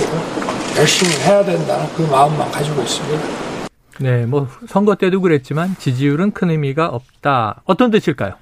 열심히 0.76 1.12
해야 1.22 1.42
된다는 1.42 1.86
그 1.96 2.02
마음만 2.02 2.50
가지고 2.50 2.82
있습니다. 2.82 3.22
네, 4.00 4.26
뭐 4.26 4.46
선거 4.68 4.94
때도 4.94 5.22
그랬지만 5.22 5.74
지지율은 5.78 6.32
큰 6.32 6.50
의미가 6.50 6.88
없다. 6.88 7.62
어떤 7.64 7.90
뜻일까요? 7.90 8.34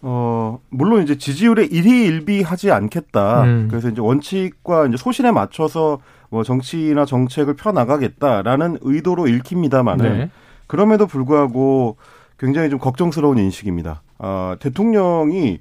어, 0.00 0.58
물론 0.70 1.02
이제 1.02 1.18
지지율에 1.18 1.66
일희일비하지 1.66 2.70
않겠다. 2.70 3.42
음. 3.42 3.68
그래서 3.70 3.90
이제 3.90 4.00
원칙과 4.00 4.86
이제 4.86 4.96
소신에 4.96 5.32
맞춰서 5.32 5.98
뭐 6.30 6.42
정치나 6.42 7.04
정책을 7.04 7.54
펴 7.54 7.72
나가겠다라는 7.72 8.78
의도로 8.82 9.28
읽힙니다만은 9.28 10.18
네. 10.18 10.30
그럼에도 10.66 11.06
불구하고 11.06 11.96
굉장히 12.38 12.70
좀 12.70 12.78
걱정스러운 12.78 13.38
인식입니다. 13.38 14.02
아, 14.18 14.56
대통령이 14.60 15.60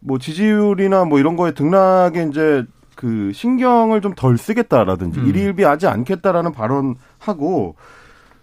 뭐 0.00 0.18
지지율이나 0.18 1.04
뭐 1.04 1.18
이런 1.18 1.36
거에 1.36 1.52
등락에 1.52 2.28
이제 2.30 2.64
그 2.94 3.32
신경을 3.32 4.00
좀 4.00 4.14
덜 4.14 4.38
쓰겠다라든지 4.38 5.20
음. 5.20 5.26
일희일비하지 5.26 5.86
않겠다라는 5.86 6.52
발언하고 6.52 7.76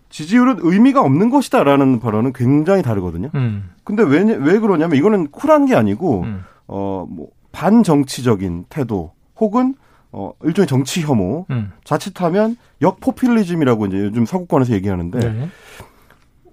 지지율은 0.09 0.59
의미가 0.61 1.01
없는 1.01 1.29
것이다라는 1.29 1.99
발언은 1.99 2.31
굉장히 2.33 2.81
다르거든요. 2.81 3.29
음. 3.35 3.71
근데 3.83 4.03
왜, 4.03 4.23
왜 4.23 4.59
그러냐면 4.59 4.97
이거는 4.97 5.27
쿨한 5.27 5.65
게 5.65 5.75
아니고, 5.75 6.21
음. 6.21 6.43
어, 6.67 7.05
뭐, 7.09 7.27
반정치적인 7.51 8.65
태도 8.69 9.11
혹은 9.37 9.75
어, 10.17 10.31
일종의 10.43 10.67
정치 10.67 11.01
혐오, 11.01 11.45
음. 11.49 11.71
자칫하면 11.83 12.55
역포퓰리즘이라고 12.81 13.87
이제 13.87 13.97
요즘 13.97 14.25
서구권에서 14.25 14.73
얘기하는데, 14.73 15.19
네. 15.19 15.49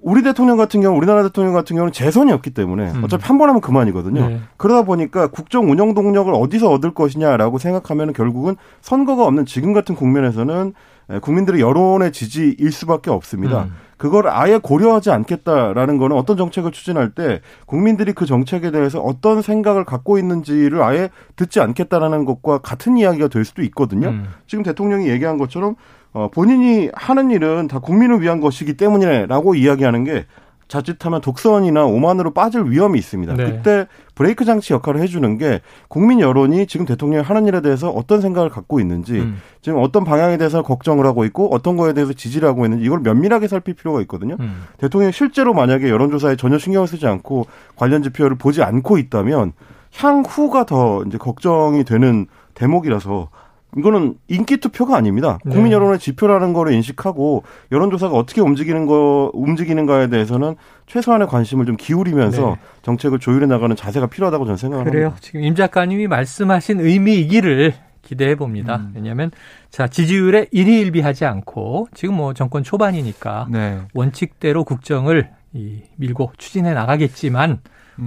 우리 0.03 0.25
대통령 0.25 0.57
같은 0.57 0.81
경우, 0.81 0.97
우리나라 0.97 1.23
대통령 1.23 1.53
같은 1.53 1.77
경우는 1.77 1.93
재선이 1.93 2.33
없기 2.33 2.51
때문에 2.51 2.91
음. 2.91 3.05
어차피 3.05 3.25
한 3.25 3.39
번 3.39 3.49
하면 3.49 3.61
그만이거든요. 3.61 4.29
네. 4.29 4.41
그러다 4.57 4.83
보니까 4.83 5.29
국정 5.29 5.71
운영 5.71 5.95
동력을 5.95 6.35
어디서 6.35 6.73
얻을 6.73 6.93
것이냐라고 6.93 7.59
생각하면 7.59 8.13
결국은 8.13 8.57
선거가 8.81 9.25
없는 9.25 9.47
지금 9.47 9.73
같은 9.73 9.95
국면에서는 9.95 10.75
국민들의 11.21 11.61
여론의 11.61 12.13
지지일 12.13 12.73
수밖에 12.73 13.11
없습니다. 13.11 13.65
음. 13.65 13.73
그걸 13.97 14.29
아예 14.29 14.59
고려하지 14.59 15.13
않겠다라는 15.13 15.97
거는 15.97 16.17
어떤 16.17 16.37
정책을 16.37 16.73
추진할 16.73 17.11
때 17.11 17.41
국민들이 17.67 18.13
그 18.13 18.27
정책에 18.27 18.73
대해서 18.73 19.01
어떤 19.01 19.43
생각을 19.43 19.85
갖고 19.85 20.19
있는지를 20.19 20.83
아예 20.83 21.11
듣지 21.37 21.61
않겠다라는 21.61 22.25
것과 22.25 22.59
같은 22.59 22.97
이야기가 22.97 23.29
될 23.29 23.45
수도 23.45 23.63
있거든요. 23.63 24.09
음. 24.09 24.29
지금 24.49 24.65
대통령이 24.65 25.09
얘기한 25.09 25.39
것처럼 25.39 25.77
어, 26.13 26.29
본인이 26.33 26.91
하는 26.95 27.31
일은 27.31 27.69
다 27.69 27.79
국민을 27.79 28.21
위한 28.21 28.41
것이기 28.41 28.77
때문이라고 28.77 29.55
이야기하는 29.55 30.05
게 30.05 30.27
자칫하면 30.73 31.21
독선이나 31.21 31.85
오만으로 31.85 32.31
빠질 32.33 32.65
위험이 32.65 32.99
있습니다. 32.99 33.35
네. 33.35 33.45
그때 33.45 33.87
브레이크 34.15 34.47
장치 34.47 34.73
역할을 34.73 35.03
해주는 35.03 35.37
게 35.37 35.61
국민 35.89 36.19
여론이 36.19 36.67
지금 36.67 36.87
대통령이 36.87 37.23
하는 37.23 37.47
일에 37.47 37.61
대해서 37.61 37.91
어떤 37.91 38.23
생각을 38.23 38.49
갖고 38.49 38.81
있는지 38.81 39.21
음. 39.21 39.37
지금 39.61 39.83
어떤 39.83 40.05
방향에 40.05 40.39
대해서 40.39 40.63
걱정을 40.63 41.05
하고 41.05 41.27
있고 41.27 41.55
어떤 41.55 41.77
거에 41.77 41.93
대해서 41.93 42.15
지지를 42.15 42.49
하고 42.49 42.65
있는지 42.65 42.87
이걸 42.87 43.01
면밀하게 43.01 43.49
살필 43.49 43.75
필요가 43.75 44.01
있거든요. 44.03 44.39
음. 44.41 44.65
대통령이 44.79 45.13
실제로 45.13 45.53
만약에 45.53 45.91
여론조사에 45.91 46.37
전혀 46.37 46.57
신경을 46.57 46.89
쓰지 46.89 47.07
않고 47.07 47.47
관련 47.77 48.03
지표를 48.03 48.37
보지 48.37 48.63
않고 48.63 48.97
있다면 48.97 49.53
향후가 49.95 50.65
더 50.65 51.05
이제 51.07 51.19
걱정이 51.19 51.85
되는 51.85 52.27
대목이라서 52.55 53.29
이거는 53.77 54.17
인기 54.29 54.59
투표가 54.59 54.97
아닙니다. 54.97 55.39
네. 55.45 55.55
국민 55.55 55.73
여론의 55.73 55.99
지표라는 55.99 56.53
거를 56.53 56.73
인식하고 56.75 57.45
여론조사가 57.71 58.15
어떻게 58.15 58.41
움직이는 58.41 58.87
거 58.87 59.31
움직이는가에 59.33 60.09
대해서는 60.09 60.57
최소한의 60.87 61.27
관심을 61.29 61.65
좀 61.65 61.77
기울이면서 61.77 62.51
네. 62.51 62.57
정책을 62.83 63.19
조율해 63.19 63.47
나가는 63.47 63.75
자세가 63.75 64.09
필요하다고 64.09 64.45
저는 64.45 64.57
생각합니다. 64.57 64.93
그래요. 64.93 65.15
지금 65.21 65.43
임 65.43 65.55
작가님이 65.55 66.07
말씀하신 66.07 66.81
의미이기를 66.81 67.73
기대해 68.03 68.35
봅니다. 68.35 68.77
음. 68.77 68.93
왜냐하면 68.95 69.31
자 69.71 69.89
지지율에 69.89 70.49
일희일비하지 70.51 71.25
않고 71.25 71.89
지금 71.95 72.17
뭐 72.17 72.35
정권 72.35 72.63
초반이니까 72.63 73.47
네. 73.51 73.81
원칙대로 73.95 74.65
국정을 74.65 75.31
이 75.55 75.83
밀고 75.97 76.33
추진해 76.37 76.75
나가겠지만 76.75 77.51
음. 77.53 77.59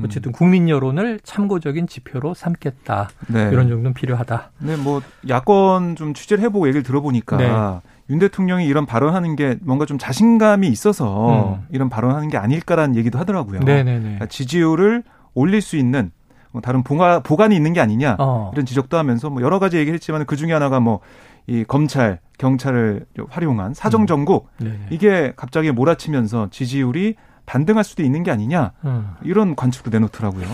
어쨌든 0.04 0.32
국민 0.32 0.70
여론을 0.70 1.20
참고적인 1.24 1.88
지표로 1.88 2.34
삼겠다. 2.34 3.10
네. 3.28 3.50
이런 3.52 3.70
정도는 3.70 3.94
필요하다. 3.94 4.52
네, 4.60 4.76
뭐 4.76 5.02
야권 5.28 5.96
좀 5.96 6.14
취재를 6.14 6.44
해보고 6.44 6.68
얘기를 6.68 6.84
들어보니까 6.84 7.38
네. 7.38 7.82
윤 8.10 8.20
대통령이 8.20 8.66
이런 8.66 8.86
발언하는 8.86 9.36
게 9.36 9.58
뭔가 9.62 9.86
좀 9.86 9.98
자신감이 9.98 10.68
있어서 10.68 11.56
음. 11.56 11.66
이런 11.72 11.90
발언하는 11.90 12.30
게 12.30 12.38
아닐까라는 12.38 12.96
얘기도 12.96 13.18
하더라고요. 13.20 13.62
네네네. 13.62 14.00
그러니까 14.00 14.26
지지율을 14.28 15.04
올릴 15.34 15.62
수 15.62 15.78
있는 15.78 16.12
뭐 16.52 16.62
다른 16.62 16.84
보가, 16.84 17.20
보관이 17.20 17.56
있는 17.56 17.74
게 17.74 17.82
아니냐 17.82 18.16
어. 18.20 18.52
이런 18.54 18.66
지적도 18.66 18.98
하면서 18.98 19.30
뭐 19.30 19.42
여러 19.42 19.60
가지 19.60 19.78
얘기를 19.78 19.96
했지만 19.96 20.26
그 20.26 20.36
중에 20.36 20.52
하나가 20.54 20.80
뭐 20.80 21.00
이 21.48 21.64
검찰 21.64 22.20
경찰을 22.38 23.06
활용한 23.30 23.74
사정 23.74 24.08
정국 24.08 24.50
음. 24.62 24.88
이게 24.90 25.34
갑자기 25.36 25.72
몰아치면서 25.72 26.50
지지율이 26.50 27.16
반등할 27.46 27.84
수도 27.84 28.04
있는 28.04 28.24
게 28.24 28.32
아니냐 28.32 28.72
음. 28.86 29.10
이런 29.24 29.56
관측도 29.56 29.90
내놓더라고요. 29.92 30.46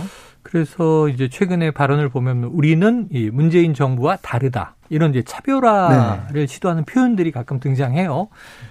그래서 0.43 1.07
이제 1.07 1.29
최근에 1.29 1.71
발언을 1.71 2.09
보면 2.09 2.45
우리는 2.45 3.07
이 3.11 3.29
문재인 3.31 3.73
정부와 3.75 4.17
다르다. 4.21 4.75
이런 4.89 5.11
이제 5.11 5.21
차별화를 5.21 6.33
네. 6.33 6.47
시도하는 6.47 6.83
표현들이 6.83 7.31
가끔 7.31 7.59
등장해요. 7.59 8.27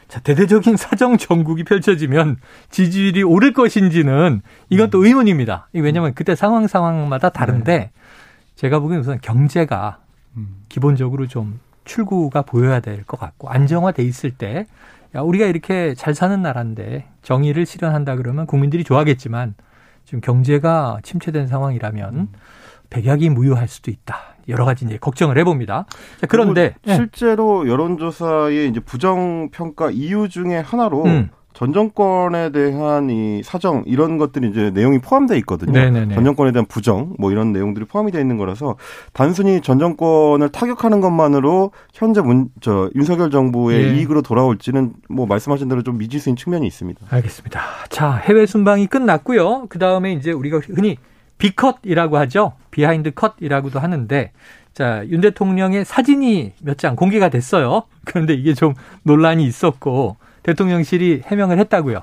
자, 0.09 0.21
대대적인 0.21 0.77
사정 0.77 1.17
정국이 1.17 1.65
펼쳐지면 1.65 2.37
지지율이 2.71 3.23
오를 3.23 3.53
것인지는 3.53 4.43
이건 4.69 4.91
또 4.91 4.99
음. 5.00 5.07
의문입니다. 5.07 5.69
왜냐하면 5.73 6.12
그때 6.15 6.35
상황 6.35 6.67
상황마다 6.67 7.31
다른데 7.31 7.77
네. 7.79 7.91
제가 8.57 8.81
보기에는 8.81 9.00
우선 9.00 9.21
경제가 9.21 10.00
음. 10.37 10.65
기본적으로 10.69 11.27
좀 11.29 11.61
출구가 11.85 12.43
보여야 12.43 12.81
될 12.81 13.05
것 13.05 13.19
같고 13.19 13.49
안정화돼 13.49 14.03
있을 14.03 14.31
때 14.33 14.67
야, 15.14 15.21
우리가 15.23 15.47
이렇게 15.47 15.95
잘 15.95 16.14
사는 16.14 16.40
나라인데 16.40 17.09
정의를 17.23 17.67
실현한다 17.67 18.17
그러면 18.17 18.47
국민들이 18.47 18.85
좋아하겠지만 18.85 19.55
지금 20.05 20.21
경제가 20.21 20.99
침체된 21.02 21.47
상황이라면 21.47 22.29
백약이 22.90 23.31
무효할 23.31 23.69
수도 23.69 23.90
있다. 23.90 24.35
여러 24.49 24.64
가지 24.64 24.85
이제 24.85 24.99
걱정을 24.99 25.38
해봅니다. 25.38 25.87
자, 26.21 26.26
그런데 26.26 26.75
실제로 26.87 27.69
여론조사의 27.69 28.69
이제 28.69 28.81
부정 28.81 29.50
평가 29.50 29.90
이유 29.90 30.29
중에 30.29 30.59
하나로 30.59 31.05
음. 31.05 31.31
전 31.52 31.73
정권에 31.73 32.50
대한 32.52 33.11
이 33.11 33.42
사정 33.42 33.83
이런 33.87 34.16
것들이 34.19 34.49
이제 34.49 34.71
내용이 34.71 34.99
포함되어 34.99 35.37
있거든요. 35.38 35.73
네네네. 35.73 36.14
전 36.14 36.25
정권에 36.25 36.52
대한 36.52 36.64
부정 36.66 37.14
뭐 37.19 37.30
이런 37.33 37.52
내용들이 37.52 37.85
포함이 37.87 38.12
되어 38.12 38.21
있는 38.21 38.37
거라서 38.38 38.76
단순히 39.12 39.61
전 39.61 39.78
정권을 39.78 40.49
타격하는 40.50 41.00
것만으로 41.00 41.73
현재 41.92 42.21
문, 42.23 42.49
저 42.61 42.88
윤석열 42.95 43.30
정부의 43.30 43.85
예. 43.85 43.95
이익으로 43.97 44.23
돌아올지는 44.23 44.92
뭐 45.09 45.26
말씀하신 45.26 45.69
대로 45.69 45.83
좀 45.83 45.99
미지수인 45.99 46.37
측면이 46.37 46.66
있습니다. 46.66 47.00
알겠습니다. 47.11 47.61
자 47.90 48.14
해외 48.14 48.47
순방이 48.47 48.87
끝났고요. 48.87 49.66
그 49.69 49.78
다음에 49.78 50.12
이제 50.12 50.33
우리가 50.33 50.61
흔히 50.66 50.97
B컷이라고 51.38 52.16
하죠. 52.19 52.52
behind 52.71 53.12
컷이라고도 53.12 53.78
하는데 53.80 54.33
자, 54.73 55.02
윤 55.09 55.21
대통령의 55.21 55.85
사진이 55.85 56.52
몇 56.62 56.76
장 56.78 56.95
공개가 56.97 57.28
됐어요. 57.28 57.83
그런데 58.04 58.35
이게 58.35 58.54
좀 58.54 58.75
논란이 59.02 59.45
있었고 59.45 60.16
대통령실이 60.42 61.23
해명을 61.26 61.59
했다고요. 61.59 62.02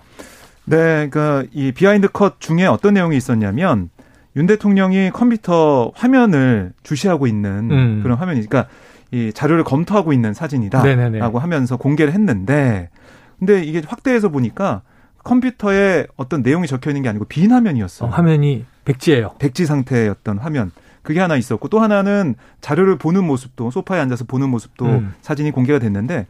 네, 0.65 1.08
그러니까 1.10 1.44
이 1.53 1.72
behind 1.72 2.10
컷 2.10 2.39
중에 2.39 2.65
어떤 2.65 2.94
내용이 2.94 3.15
있었냐면 3.15 3.89
윤 4.36 4.46
대통령이 4.46 5.12
컴퓨터 5.12 5.91
화면을 5.96 6.74
주시하고 6.84 7.25
있는 7.27 7.72
음. 7.72 8.00
그런 8.03 8.17
화면이 8.17 8.46
그러니까 8.46 8.70
이 9.12 9.32
자료를 9.34 9.63
검토하고 9.63 10.13
있는 10.13 10.34
사진이다라고 10.34 11.39
하면서 11.39 11.77
공개를 11.77 12.13
했는데 12.13 12.89
근데 13.39 13.63
이게 13.63 13.82
확대해서 13.86 14.29
보니까 14.29 14.82
컴퓨터에 15.24 16.08
어떤 16.15 16.41
내용이 16.41 16.67
적혀 16.67 16.89
있는 16.89 17.03
게 17.03 17.10
아니고 17.10 17.25
빈 17.25 17.51
화면이었어요. 17.51 18.10
어, 18.10 18.12
화면이 18.12 18.65
백지예요. 18.86 19.36
백지 19.39 19.65
상태였던 19.65 20.38
화면. 20.38 20.72
그게 21.01 21.22
하나 21.22 21.38
있었고 21.38 21.70
또 21.70 21.79
하나는 21.79 22.36
자료를 22.60 22.98
보는 22.98 23.24
모습도 23.24 23.72
소파에 23.72 24.00
앉아서 24.01 24.25
보는 24.25 24.50
모습도 24.50 24.86
음. 24.86 25.13
사진이 25.22 25.51
공개가 25.51 25.79
됐는데 25.79 26.27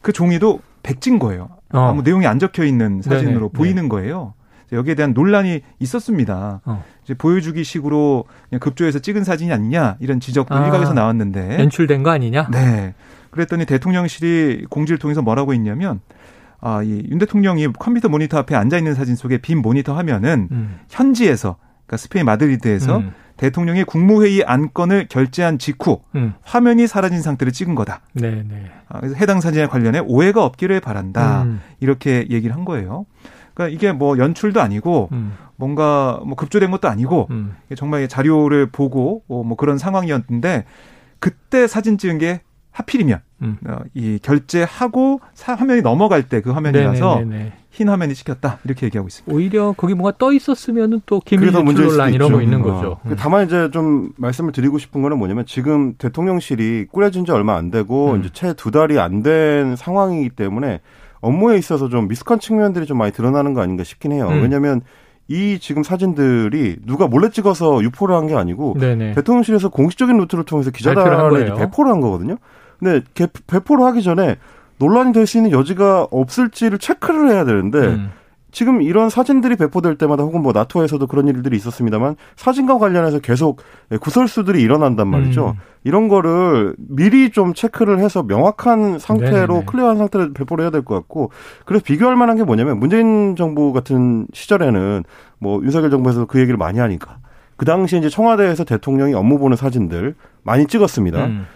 그 0.00 0.12
종이도 0.12 0.60
백진 0.82 1.18
거예요. 1.18 1.48
어. 1.72 1.78
아무 1.80 2.02
내용이 2.02 2.26
안 2.26 2.38
적혀 2.38 2.64
있는 2.64 3.02
사진으로 3.02 3.48
네네. 3.48 3.52
보이는 3.52 3.82
네. 3.84 3.88
거예요. 3.88 4.34
여기에 4.72 4.94
대한 4.94 5.12
논란이 5.12 5.60
있었습니다. 5.80 6.60
어. 6.64 6.84
이제 7.04 7.14
보여주기 7.14 7.62
식으로 7.62 8.24
그냥 8.48 8.60
급조해서 8.60 9.00
찍은 9.00 9.22
사진이 9.24 9.52
아니냐 9.52 9.96
이런 10.00 10.18
지적도 10.18 10.54
아, 10.54 10.64
일각에서 10.64 10.94
나왔는데 10.94 11.58
연출된 11.58 12.02
거 12.02 12.10
아니냐? 12.10 12.48
네. 12.50 12.94
그랬더니 13.30 13.66
대통령실이 13.66 14.66
공지를 14.70 14.98
통해서 14.98 15.20
뭐라고 15.22 15.52
했냐면 15.52 16.00
아, 16.60 16.82
이 16.82 17.06
윤 17.10 17.18
대통령이 17.18 17.68
컴퓨터 17.78 18.08
모니터 18.08 18.38
앞에 18.38 18.54
앉아 18.54 18.78
있는 18.78 18.94
사진 18.94 19.14
속에 19.16 19.38
빈 19.38 19.60
모니터 19.60 19.94
화면은 19.94 20.48
음. 20.52 20.78
현지에서 20.88 21.56
그러니까 21.86 21.96
스페인 21.98 22.24
마드리드에서 22.26 22.98
음. 22.98 23.12
대통령이 23.36 23.84
국무회의 23.84 24.44
안건을 24.44 25.06
결재한 25.08 25.58
직후 25.58 26.00
음. 26.14 26.34
화면이 26.42 26.86
사라진 26.86 27.22
상태를 27.22 27.52
찍은 27.52 27.74
거다. 27.74 28.00
네, 28.14 28.44
네. 28.46 28.70
아, 28.88 29.00
그래서 29.00 29.16
해당 29.16 29.40
사진에 29.40 29.66
관련해 29.66 30.00
오해가 30.00 30.44
없기를 30.44 30.80
바란다. 30.80 31.42
음. 31.42 31.60
이렇게 31.80 32.26
얘기를 32.30 32.54
한 32.54 32.64
거예요. 32.64 33.06
그러니까 33.54 33.74
이게 33.74 33.92
뭐 33.92 34.18
연출도 34.18 34.60
아니고 34.60 35.08
음. 35.12 35.34
뭔가 35.56 36.20
뭐 36.24 36.34
급조된 36.36 36.70
것도 36.70 36.88
아니고 36.88 37.28
음. 37.30 37.54
정말 37.76 38.08
자료를 38.08 38.70
보고 38.70 39.22
뭐 39.26 39.56
그런 39.56 39.78
상황이었는데 39.78 40.64
그때 41.18 41.66
사진 41.66 41.98
찍은 41.98 42.18
게 42.18 42.40
하필이면 42.72 43.20
음. 43.42 43.58
어, 43.68 43.78
이 43.94 44.18
결재하고 44.22 45.20
사, 45.34 45.54
화면이 45.54 45.82
넘어갈 45.82 46.22
때 46.24 46.40
그 46.40 46.50
화면이라서 46.50 47.16
네네네네. 47.20 47.52
흰 47.70 47.88
화면이 47.88 48.14
찍혔다 48.14 48.58
이렇게 48.64 48.86
얘기하고 48.86 49.08
있습니다. 49.08 49.34
오히려 49.34 49.72
거기 49.76 49.94
뭔가 49.94 50.16
떠 50.18 50.32
있었으면은 50.32 51.00
또 51.06 51.20
기밀 51.24 51.48
유출 51.48 51.86
논란 51.86 52.12
이런 52.12 52.32
거 52.32 52.42
있는 52.42 52.60
어. 52.60 52.64
거죠. 52.64 52.98
음. 53.06 53.16
다만 53.18 53.46
이제 53.46 53.70
좀 53.70 54.10
말씀을 54.16 54.52
드리고 54.52 54.78
싶은 54.78 55.00
거는 55.02 55.18
뭐냐면 55.18 55.44
지금 55.46 55.94
대통령실이 55.98 56.86
꾸려진 56.90 57.24
지 57.24 57.32
얼마 57.32 57.56
안 57.56 57.70
되고 57.70 58.12
음. 58.12 58.20
이제 58.20 58.30
채 58.32 58.52
두 58.54 58.70
달이 58.70 58.98
안 58.98 59.22
된 59.22 59.76
상황이기 59.76 60.30
때문에 60.30 60.80
업무에 61.20 61.56
있어서 61.56 61.88
좀 61.88 62.08
미숙한 62.08 62.40
측면들이 62.40 62.86
좀 62.86 62.98
많이 62.98 63.12
드러나는 63.12 63.54
거 63.54 63.60
아닌가 63.62 63.84
싶긴 63.84 64.12
해요. 64.12 64.28
음. 64.28 64.42
왜냐하면 64.42 64.80
이 65.28 65.58
지금 65.60 65.82
사진들이 65.84 66.78
누가 66.84 67.06
몰래 67.06 67.30
찍어서 67.30 67.82
유포를 67.82 68.14
한 68.16 68.26
게 68.26 68.34
아니고 68.34 68.76
네네. 68.78 69.12
대통령실에서 69.14 69.68
공식적인 69.68 70.16
루트를 70.18 70.44
통해서 70.44 70.70
기자단에 70.70 71.54
배포를 71.54 71.90
한 71.92 72.00
거거든요. 72.00 72.36
근데 72.82 73.02
배포를 73.46 73.84
하기 73.86 74.02
전에 74.02 74.36
논란이 74.78 75.12
될 75.12 75.26
수 75.26 75.38
있는 75.38 75.52
여지가 75.52 76.08
없을지를 76.10 76.78
체크를 76.78 77.30
해야 77.30 77.44
되는데 77.44 77.78
음. 77.78 78.10
지금 78.50 78.82
이런 78.82 79.08
사진들이 79.08 79.56
배포될 79.56 79.96
때마다 79.96 80.24
혹은 80.24 80.42
뭐 80.42 80.52
나토에서도 80.52 81.06
그런 81.06 81.26
일들이 81.28 81.56
있었습니다만 81.56 82.16
사진과 82.36 82.76
관련해서 82.78 83.20
계속 83.20 83.62
구설수들이 84.00 84.60
일어난단 84.60 85.08
말이죠. 85.08 85.54
음. 85.56 85.60
이런 85.84 86.08
거를 86.08 86.74
미리 86.76 87.30
좀 87.30 87.54
체크를 87.54 88.00
해서 88.00 88.22
명확한 88.22 88.98
상태로 88.98 89.54
네네. 89.54 89.64
클리어한 89.66 89.96
상태로 89.96 90.32
배포를 90.34 90.64
해야 90.64 90.70
될 90.70 90.82
것 90.82 90.94
같고 90.96 91.30
그래서 91.64 91.82
비교할 91.84 92.16
만한 92.16 92.36
게 92.36 92.42
뭐냐면 92.44 92.78
문재인 92.78 93.36
정부 93.36 93.72
같은 93.72 94.26
시절에는 94.34 95.04
뭐 95.38 95.62
윤석열 95.62 95.90
정부에서 95.90 96.26
그 96.26 96.38
얘기를 96.40 96.58
많이 96.58 96.78
하니까 96.78 97.18
그 97.56 97.64
당시에 97.64 98.00
이제 98.00 98.08
청와대에서 98.10 98.64
대통령이 98.64 99.14
업무 99.14 99.38
보는 99.38 99.56
사진들 99.56 100.14
많이 100.42 100.66
찍었습니다. 100.66 101.24
음. 101.24 101.46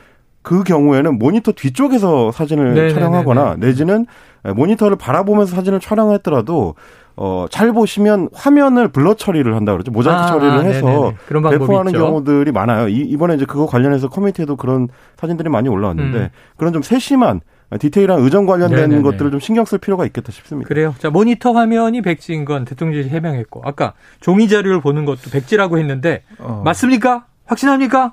그 0.47 0.63
경우에는 0.63 1.19
모니터 1.19 1.51
뒤쪽에서 1.51 2.31
사진을 2.31 2.67
네네네네. 2.75 2.95
촬영하거나 2.95 3.57
내지는 3.59 4.07
모니터를 4.55 4.97
바라보면서 4.97 5.57
사진을 5.57 5.81
촬영했더라도 5.81 6.77
어, 7.17 7.47
잘 7.51 7.73
보시면 7.73 8.29
화면을 8.33 8.87
blur 8.87 9.15
처리를 9.15 9.57
한다 9.57 9.73
그러죠. 9.73 9.91
모자이크 9.91 10.23
아, 10.23 10.27
처리를 10.27 10.65
해서 10.67 11.13
배포하는 11.33 11.91
있죠. 11.91 11.99
경우들이 11.99 12.53
많아요. 12.53 12.87
이, 12.87 12.99
이번에 12.99 13.35
이제 13.35 13.45
그거 13.45 13.67
관련해서 13.67 14.09
커뮤니티에도 14.09 14.55
그런 14.55 14.87
사진들이 15.17 15.49
많이 15.49 15.69
올라왔는데 15.69 16.19
음. 16.19 16.29
그런 16.57 16.73
좀 16.73 16.83
세심한 16.83 17.41
디테일한 17.81 18.21
의전 18.21 18.47
관련된 18.47 18.91
네네네. 18.91 19.03
것들을 19.03 19.33
좀 19.33 19.41
신경 19.41 19.65
쓸 19.65 19.79
필요가 19.79 20.07
있겠다 20.07 20.31
싶습니다. 20.31 20.69
그래요. 20.69 20.95
자, 21.01 21.11
모니터 21.11 21.51
화면이 21.51 22.03
백지인 22.03 22.45
건 22.45 22.65
대통령이 22.65 23.09
해명했고 23.09 23.63
아까 23.65 23.95
종이 24.21 24.47
자료를 24.47 24.81
보는 24.81 25.07
것도 25.07 25.29
백지라고 25.33 25.79
했는데 25.79 26.23
어. 26.39 26.63
맞습니까? 26.65 27.25
확신합니까? 27.47 28.13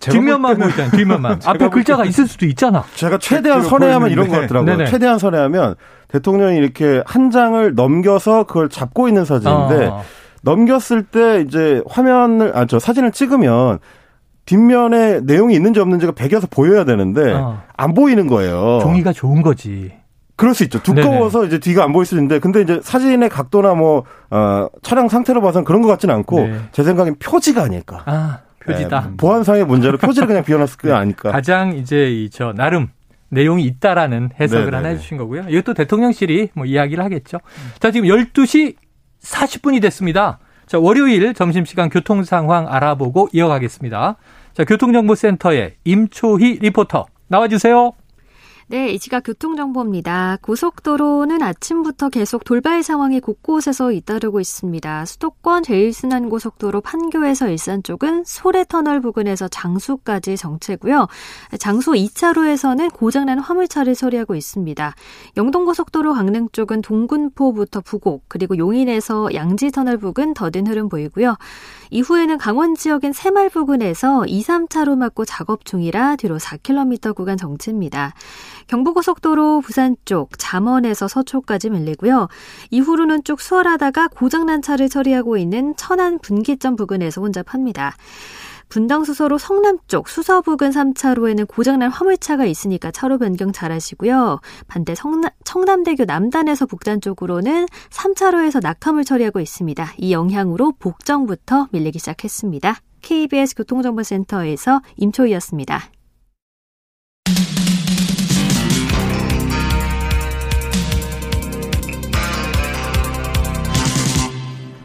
뒷면만 0.00 0.58
보이잖아요. 0.58 0.90
뒷면만. 0.92 1.40
앞에 1.46 1.68
글자가 1.68 2.04
있을 2.04 2.26
수도 2.26 2.46
있잖아. 2.46 2.84
제가 2.94 3.18
최대한 3.18 3.62
선회하면 3.62 4.10
이런 4.10 4.28
거 4.28 4.40
같더라고요. 4.40 4.76
네네. 4.76 4.90
최대한 4.90 5.18
선회하면 5.18 5.74
대통령이 6.08 6.56
이렇게 6.56 7.02
한 7.06 7.30
장을 7.30 7.74
넘겨서 7.74 8.44
그걸 8.44 8.68
잡고 8.68 9.08
있는 9.08 9.24
사진인데 9.24 9.86
어. 9.86 10.02
넘겼을 10.42 11.02
때 11.04 11.40
이제 11.46 11.82
화면을 11.88 12.56
아 12.56 12.64
저 12.66 12.78
사진을 12.78 13.12
찍으면 13.12 13.78
뒷면에 14.46 15.20
내용이 15.24 15.54
있는지 15.54 15.80
없는지가 15.80 16.12
배겨서 16.12 16.46
보여야 16.50 16.84
되는데 16.84 17.32
어. 17.32 17.60
안 17.76 17.94
보이는 17.94 18.26
거예요. 18.26 18.78
종이가 18.82 19.12
좋은 19.12 19.42
거지. 19.42 19.92
그럴 20.36 20.54
수 20.54 20.62
있죠. 20.64 20.80
두꺼워서 20.82 21.40
네네. 21.40 21.48
이제 21.48 21.58
뒤가 21.58 21.82
안 21.82 21.92
보일 21.92 22.06
수 22.06 22.14
있는데, 22.14 22.38
근데 22.38 22.60
이제 22.62 22.78
사진의 22.80 23.28
각도나 23.28 23.74
뭐, 23.74 24.04
어, 24.30 24.68
촬영 24.84 25.08
상태로 25.08 25.40
봐서는 25.42 25.64
그런 25.64 25.82
것 25.82 25.88
같지는 25.88 26.14
않고, 26.14 26.40
네. 26.40 26.60
제 26.70 26.84
생각엔 26.84 27.16
표지가 27.18 27.60
아닐까. 27.64 28.02
아. 28.06 28.38
표지다. 28.72 29.00
네, 29.10 29.16
보안상의 29.16 29.64
문제로 29.66 29.98
표지를 29.98 30.26
그냥 30.28 30.44
비워놨을 30.44 30.76
게 30.80 30.92
아닐까. 30.92 31.30
가장 31.32 31.76
이제 31.76 32.10
이 32.10 32.28
저 32.30 32.52
나름 32.52 32.88
내용이 33.30 33.64
있다라는 33.64 34.30
해석을 34.40 34.64
네네네. 34.66 34.76
하나 34.76 34.88
해주신 34.88 35.18
거고요. 35.18 35.44
이것도 35.48 35.74
대통령실이 35.74 36.50
뭐 36.54 36.64
이야기를 36.64 37.02
하겠죠. 37.04 37.38
자, 37.78 37.90
지금 37.90 38.08
12시 38.08 38.76
40분이 39.22 39.82
됐습니다. 39.82 40.38
자, 40.66 40.78
월요일 40.78 41.34
점심시간 41.34 41.88
교통 41.90 42.24
상황 42.24 42.66
알아보고 42.72 43.28
이어가겠습니다. 43.32 44.16
자, 44.54 44.64
교통정보센터의 44.64 45.74
임초희 45.84 46.58
리포터 46.62 47.06
나와주세요. 47.28 47.92
네, 48.70 48.90
이 48.92 48.98
시각 48.98 49.22
교통정보입니다. 49.22 50.36
고속도로는 50.42 51.40
아침부터 51.40 52.10
계속 52.10 52.44
돌발 52.44 52.82
상황이 52.82 53.18
곳곳에서 53.18 53.92
잇따르고 53.92 54.40
있습니다. 54.40 55.06
수도권 55.06 55.62
제일순환고속도로 55.62 56.82
판교에서 56.82 57.48
일산 57.48 57.82
쪽은 57.82 58.24
소래터널 58.26 59.00
부근에서 59.00 59.48
장수까지 59.48 60.36
정체고요. 60.36 61.06
장수 61.58 61.92
2차로에서는 61.92 62.92
고장난 62.92 63.38
화물차를 63.38 63.94
처리하고 63.94 64.34
있습니다. 64.34 64.94
영동고속도로 65.38 66.12
강릉 66.12 66.50
쪽은 66.52 66.82
동군포부터 66.82 67.80
부곡, 67.80 68.24
그리고 68.28 68.58
용인에서 68.58 69.32
양지터널 69.32 69.96
부근 69.96 70.34
더딘 70.34 70.66
흐름 70.66 70.90
보이고요. 70.90 71.36
이후에는 71.90 72.38
강원 72.38 72.74
지역엔 72.74 73.12
새말 73.12 73.48
부근에서 73.48 74.26
2, 74.26 74.42
3차로 74.42 74.96
막고 74.96 75.24
작업 75.24 75.64
중이라 75.64 76.16
뒤로 76.16 76.38
4km 76.38 77.14
구간 77.14 77.36
정체입니다. 77.36 78.14
경부고속도로 78.66 79.60
부산 79.60 79.96
쪽 80.04 80.38
잠원에서 80.38 81.08
서초까지 81.08 81.70
밀리고요. 81.70 82.28
이후로는 82.70 83.24
쭉 83.24 83.40
수월하다가 83.40 84.08
고장난 84.08 84.62
차를 84.62 84.88
처리하고 84.88 85.36
있는 85.36 85.74
천안 85.76 86.18
분기점 86.18 86.76
부근에서 86.76 87.20
혼잡합니다. 87.20 87.96
분당 88.68 89.04
수서로 89.04 89.38
성남 89.38 89.78
쪽 89.86 90.08
수서 90.08 90.40
부근 90.42 90.70
3차로에는 90.70 91.48
고장난 91.48 91.90
화물차가 91.90 92.44
있으니까 92.44 92.90
차로 92.90 93.18
변경 93.18 93.52
잘 93.52 93.72
하시고요. 93.72 94.40
반대 94.66 94.94
성남, 94.94 95.30
청남대교 95.44 96.04
남단에서 96.04 96.66
북단 96.66 97.00
쪽으로는 97.00 97.66
3차로에서 97.90 98.60
낙하물 98.62 99.04
처리하고 99.04 99.40
있습니다. 99.40 99.94
이 99.98 100.12
영향으로 100.12 100.72
복정부터 100.78 101.68
밀리기 101.72 101.98
시작했습니다. 101.98 102.76
KBS 103.00 103.54
교통정보센터에서 103.54 104.82
임초희였습니다. 104.96 105.90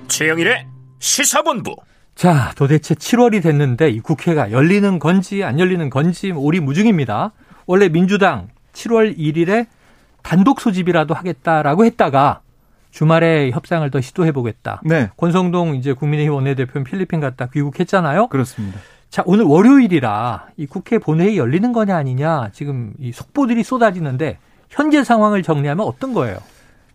최영일의 0.08 0.68
시사본부. 1.00 1.76
자, 2.16 2.52
도대체 2.56 2.94
7월이 2.96 3.42
됐는데 3.42 3.90
이 3.90 4.00
국회가 4.00 4.52
열리는 4.52 5.00
건지 5.00 5.44
안 5.44 5.60
열리는 5.60 5.90
건지 5.90 6.32
오리무중입니다. 6.32 7.32
원래 7.66 7.90
민주당 7.90 8.50
7월 8.74 9.18
1일에 9.18 9.68
단독 10.22 10.62
소집이라도 10.62 11.14
하겠다라고 11.14 11.86
했다가 11.86 12.42
주말에 12.92 13.50
협상을 13.52 13.90
더 13.90 14.00
시도해 14.00 14.32
보겠다. 14.32 14.82
네. 14.86 15.10
권성동 15.18 15.76
이제 15.76 15.94
국민의힘 15.94 16.34
원내대표는 16.34 16.84
필리핀 16.86 17.20
갔다 17.20 17.48
귀국했잖아요. 17.48 18.28
그렇습니다. 18.28 18.80
자, 19.10 19.24
오늘 19.26 19.46
월요일이라 19.46 20.48
이 20.58 20.66
국회 20.66 21.00
본회의 21.00 21.38
열리는 21.38 21.74
거냐 21.74 21.96
아니냐 21.96 22.50
지금 22.54 22.94
이 23.00 23.12
속보들이 23.12 23.64
쏟아지는데 23.64 24.38
현재 24.70 25.04
상황을 25.04 25.44
정리하면 25.44 25.86
어떤 25.86 26.14
거예요? 26.14 26.38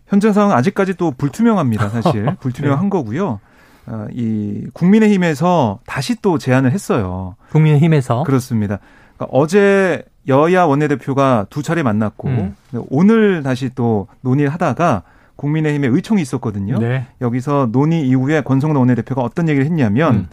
현재 0.07 0.33
상황 0.33 0.57
아직까지 0.57 0.95
또 0.95 1.11
불투명합니다. 1.11 1.89
사실 1.89 2.25
불투명한 2.39 2.85
네. 2.85 2.89
거고요. 2.89 3.39
어, 3.87 4.07
이 4.11 4.67
국민의힘에서 4.73 5.79
다시 5.85 6.15
또 6.21 6.37
제안을 6.37 6.71
했어요. 6.71 7.35
국민의힘에서 7.51 8.23
그렇습니다. 8.23 8.79
그러니까 9.15 9.37
어제 9.37 10.03
여야 10.27 10.63
원내대표가 10.63 11.47
두 11.49 11.63
차례 11.63 11.83
만났고 11.83 12.27
음. 12.29 12.55
오늘 12.89 13.41
다시 13.43 13.69
또 13.73 14.07
논의를 14.21 14.53
하다가 14.53 15.03
국민의힘에 15.35 15.87
의총이 15.87 16.21
있었거든요. 16.21 16.77
네. 16.79 17.07
여기서 17.21 17.69
논의 17.71 18.07
이후에 18.07 18.41
권성동 18.41 18.81
원내대표가 18.81 19.21
어떤 19.21 19.49
얘기를 19.49 19.65
했냐면 19.65 20.15
음. 20.15 20.27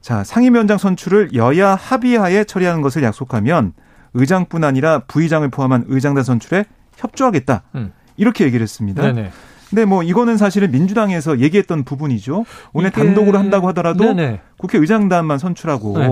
자 0.00 0.24
상임위원장 0.24 0.78
선출을 0.78 1.34
여야 1.34 1.74
합의하에 1.74 2.44
처리하는 2.44 2.82
것을 2.82 3.02
약속하면 3.04 3.72
의장뿐 4.14 4.64
아니라 4.64 5.00
부의장을 5.06 5.48
포함한 5.48 5.84
의장단 5.86 6.24
선출에 6.24 6.64
협조하겠다. 6.96 7.62
음. 7.76 7.92
이렇게 8.16 8.44
얘기를 8.44 8.62
했습니다. 8.62 9.02
네네. 9.02 9.30
근데 9.72 9.86
뭐 9.86 10.02
이거는 10.02 10.36
사실은 10.36 10.70
민주당에서 10.70 11.38
얘기했던 11.40 11.84
부분이죠. 11.84 12.44
오늘 12.74 12.90
이게- 12.90 13.00
단독으로 13.00 13.38
한다고 13.38 13.68
하더라도 13.68 14.04
네네. 14.12 14.40
국회의장단만 14.58 15.38
선출하고 15.38 15.98
네. 15.98 16.04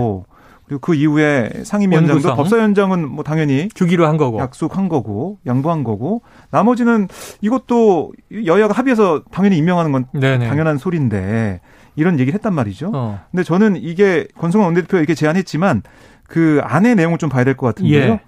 그리고 0.66 0.80
그 0.80 0.94
이후에 0.94 1.50
상임위원장도 1.64 2.14
원구성. 2.28 2.36
법사위원장은 2.36 3.06
뭐 3.06 3.22
당연히 3.22 3.68
주기로 3.74 4.06
한 4.06 4.16
거고. 4.16 4.38
약속한 4.38 4.88
거고 4.88 5.36
양보한 5.44 5.84
거고 5.84 6.22
나머지는 6.50 7.06
이것도 7.42 8.12
여야가 8.46 8.72
합의해서 8.72 9.24
당연히 9.30 9.58
임명하는 9.58 9.92
건 9.92 10.06
네네. 10.14 10.48
당연한 10.48 10.78
소리인데 10.78 11.60
이런 11.96 12.18
얘기를 12.18 12.32
했단 12.34 12.54
말이죠. 12.54 12.92
어. 12.94 13.20
근데 13.30 13.42
저는 13.42 13.76
이게 13.76 14.26
권성원 14.38 14.68
원내대표 14.68 14.96
이렇게 14.96 15.14
제안했지만 15.14 15.82
그 16.28 16.60
안의 16.64 16.94
내용을 16.94 17.18
좀 17.18 17.28
봐야 17.28 17.44
될 17.44 17.56
것 17.58 17.66
같은데요. 17.66 18.02
예. 18.12 18.20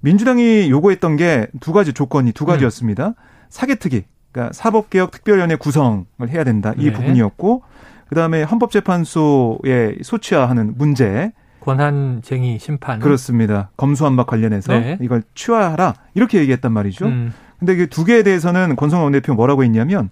민주당이 0.00 0.70
요구했던 0.70 1.16
게 1.16 1.48
두 1.60 1.74
가지 1.74 1.92
조건이 1.92 2.32
두 2.32 2.46
가지였습니다. 2.46 3.08
음. 3.08 3.14
사개특위, 3.50 4.04
그러니까 4.32 4.52
사법개혁 4.52 5.10
특별위원회 5.10 5.56
구성을 5.56 6.04
해야 6.28 6.44
된다 6.44 6.72
이 6.76 6.86
네. 6.86 6.92
부분이었고 6.92 7.62
그다음에 8.08 8.42
헌법재판소에 8.42 9.96
소취하하는 10.02 10.74
문제 10.76 11.32
권한쟁의 11.60 12.58
심판. 12.58 13.00
그렇습니다. 13.00 13.70
검수완박 13.76 14.26
관련해서 14.26 14.72
네. 14.72 14.98
이걸 15.00 15.22
취하하라 15.34 15.94
이렇게 16.14 16.38
얘기했단 16.38 16.72
말이죠. 16.72 17.06
음. 17.06 17.32
근데 17.58 17.76
그 17.76 17.86
두 17.86 18.04
개에 18.04 18.22
대해서는 18.22 18.76
권성원 18.76 19.04
원내대표 19.04 19.34
뭐라고 19.34 19.62
했냐면 19.62 20.08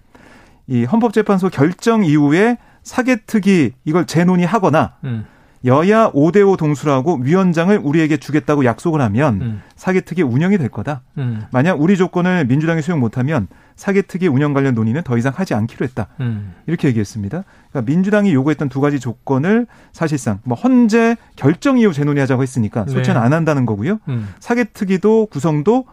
이 0.67 0.83
헌법재판소 0.85 1.49
결정 1.49 2.05
이후에 2.05 2.57
사개특위 2.83 3.73
이걸 3.85 4.05
재논의하거나 4.05 4.93
음. 5.03 5.25
여야 5.65 6.11
5대5 6.11 6.57
동수라고 6.57 7.19
위원장을 7.21 7.77
우리에게 7.83 8.17
주겠다고 8.17 8.63
약속을 8.65 9.01
하면 9.01 9.41
음. 9.41 9.61
사개특위 9.75 10.21
운영이 10.21 10.57
될 10.59 10.69
거다. 10.69 11.01
음. 11.17 11.41
만약 11.51 11.81
우리 11.81 11.97
조건을 11.97 12.45
민주당이 12.45 12.81
수용 12.83 12.99
못하면 12.99 13.47
사개특위 13.79 14.27
운영 14.27 14.53
관련 14.53 14.75
논의는 14.75 15.03
더 15.03 15.17
이상 15.17 15.31
하지 15.33 15.53
않기로 15.53 15.85
했다. 15.85 16.07
음. 16.19 16.53
이렇게 16.67 16.89
얘기했습니다. 16.89 17.45
그러니까 17.71 17.89
민주당이 17.89 18.33
요구했던 18.33 18.67
두 18.67 18.81
가지 18.81 18.99
조건을 18.99 19.67
사실상 19.93 20.39
뭐 20.43 20.57
헌재 20.57 21.15
결정 21.37 21.77
이후 21.77 21.93
재논의하자고 21.93 22.43
했으니까 22.43 22.85
소체는 22.87 23.21
네. 23.21 23.25
안 23.25 23.31
한다는 23.31 23.65
거고요. 23.65 23.99
음. 24.09 24.27
사개특위도 24.41 25.27
구성도 25.27 25.85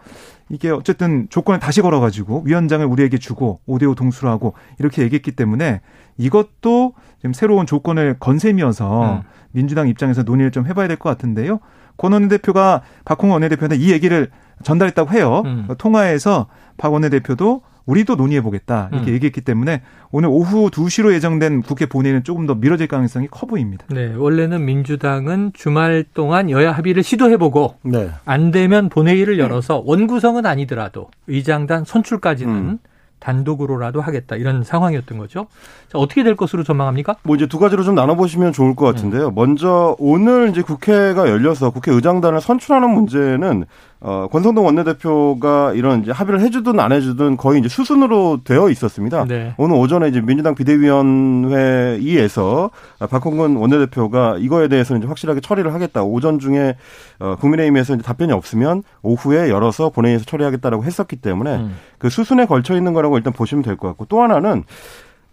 이게 0.48 0.68
어쨌든 0.70 1.28
조건을 1.30 1.60
다시 1.60 1.80
걸어가지고 1.80 2.42
위원장을 2.44 2.84
우리에게 2.84 3.18
주고 3.18 3.60
5대5 3.68 3.96
동수로 3.96 4.30
하고 4.30 4.54
이렇게 4.80 5.02
얘기했기 5.02 5.30
때문에 5.30 5.80
이것도 6.18 6.92
지금 7.18 7.32
새로운 7.32 7.66
조건을 7.66 8.16
건 8.18 8.40
셈이어서 8.40 9.16
음. 9.18 9.22
민주당 9.52 9.86
입장에서 9.88 10.24
논의를 10.24 10.50
좀 10.50 10.66
해봐야 10.66 10.88
될 10.88 10.96
것 10.96 11.08
같은데요. 11.08 11.60
권 11.96 12.12
원내 12.12 12.26
대표가 12.28 12.82
박홍원 13.04 13.34
원내대표한테 13.42 13.76
이 13.76 13.92
얘기를 13.92 14.28
전달했다고 14.64 15.12
해요. 15.12 15.42
음. 15.46 15.68
통화에서 15.78 16.46
박 16.78 16.92
원내대표도 16.92 17.62
우리도 17.86 18.16
논의해 18.16 18.42
보겠다 18.42 18.88
이렇게 18.92 19.10
음. 19.10 19.14
얘기했기 19.14 19.40
때문에 19.40 19.82
오늘 20.10 20.28
오후 20.28 20.70
2시로 20.70 21.12
예정된 21.14 21.62
국회 21.62 21.86
본회의는 21.86 22.24
조금 22.24 22.46
더 22.46 22.54
미뤄질 22.54 22.88
가능성이 22.88 23.28
커 23.30 23.46
보입니다. 23.46 23.86
네, 23.90 24.12
원래는 24.14 24.64
민주당은 24.64 25.52
주말 25.54 26.04
동안 26.12 26.50
여야 26.50 26.72
합의를 26.72 27.02
시도해 27.02 27.36
보고 27.36 27.76
네. 27.82 28.10
안 28.24 28.50
되면 28.50 28.88
본회의를 28.88 29.38
열어서 29.38 29.82
원구성은 29.86 30.46
아니더라도 30.46 31.10
의장단 31.28 31.84
선출까지는 31.84 32.54
음. 32.54 32.78
단독으로라도 33.18 34.00
하겠다 34.00 34.36
이런 34.36 34.62
상황이었던 34.62 35.18
거죠. 35.18 35.46
자, 35.88 35.98
어떻게 35.98 36.22
될 36.22 36.36
것으로 36.36 36.62
전망합니까? 36.62 37.16
뭐 37.22 37.34
이제 37.36 37.46
두 37.46 37.58
가지로 37.58 37.82
좀 37.82 37.94
나눠보시면 37.94 38.52
좋을 38.52 38.76
것 38.76 38.84
같은데요. 38.86 39.30
먼저 39.30 39.96
오늘 39.98 40.50
이제 40.50 40.62
국회가 40.62 41.28
열려서 41.28 41.70
국회 41.70 41.92
의장단을 41.92 42.40
선출하는 42.40 42.90
문제는 42.90 43.64
어, 44.00 44.28
권성동 44.30 44.66
원내대표가 44.66 45.72
이런 45.72 46.02
이제 46.02 46.12
합의를 46.12 46.40
해주든 46.40 46.78
안 46.80 46.92
해주든 46.92 47.36
거의 47.36 47.60
이제 47.60 47.68
수순으로 47.68 48.40
되어 48.44 48.68
있었습니다. 48.68 49.24
네. 49.26 49.54
오늘 49.56 49.76
오전에 49.76 50.08
이제 50.08 50.20
민주당 50.20 50.54
비대위원회의에서 50.54 52.70
박홍근 53.10 53.56
원내대표가 53.56 54.36
이거에 54.38 54.68
대해서 54.68 54.96
이제 54.96 55.06
확실하게 55.06 55.40
처리를 55.40 55.72
하겠다. 55.74 56.02
오전 56.02 56.38
중에 56.38 56.76
어, 57.18 57.36
국민의힘에서 57.40 57.94
이제 57.94 58.02
답변이 58.02 58.32
없으면 58.32 58.82
오후에 59.02 59.48
열어서 59.50 59.90
본회의에서 59.90 60.24
처리하겠다라고 60.26 60.84
했었기 60.84 61.16
때문에 61.16 61.56
음. 61.56 61.76
그 61.98 62.10
수순에 62.10 62.46
걸쳐 62.46 62.76
있는 62.76 62.92
거라고 62.92 63.16
일단 63.16 63.32
보시면 63.32 63.62
될 63.62 63.76
것 63.76 63.88
같고 63.88 64.06
또 64.06 64.22
하나는 64.22 64.64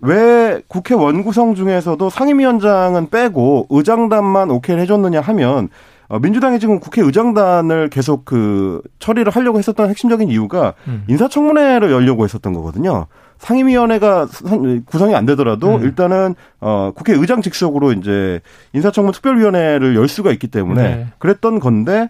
왜 0.01 0.61
국회 0.67 0.95
원구성 0.95 1.55
중에서도 1.55 2.09
상임위원장은 2.09 3.09
빼고 3.09 3.67
의장단만 3.69 4.51
오케이를 4.51 4.81
해줬느냐 4.83 5.21
하면 5.21 5.65
어, 5.65 5.67
민주당이 6.21 6.59
지금 6.59 6.79
국회 6.79 7.01
의장단을 7.01 7.89
계속 7.89 8.25
그 8.25 8.81
처리를 8.99 9.31
하려고 9.31 9.57
했었던 9.57 9.89
핵심적인 9.89 10.29
이유가 10.29 10.73
음. 10.87 11.03
인사청문회를 11.07 11.91
열려고 11.91 12.23
했었던 12.23 12.53
거거든요. 12.53 13.07
상임위원회가 13.39 14.27
선- 14.27 14.85
구성이 14.85 15.15
안 15.15 15.25
되더라도 15.25 15.75
음. 15.75 15.83
일단은 15.83 16.35
어 16.61 16.91
국회 16.95 17.13
의장 17.13 17.41
직속으로 17.41 17.91
이제 17.93 18.39
인사청문 18.73 19.11
특별위원회를 19.13 19.95
열 19.95 20.07
수가 20.07 20.31
있기 20.31 20.47
때문에 20.47 20.81
네. 20.81 21.07
그랬던 21.19 21.59
건데 21.59 22.09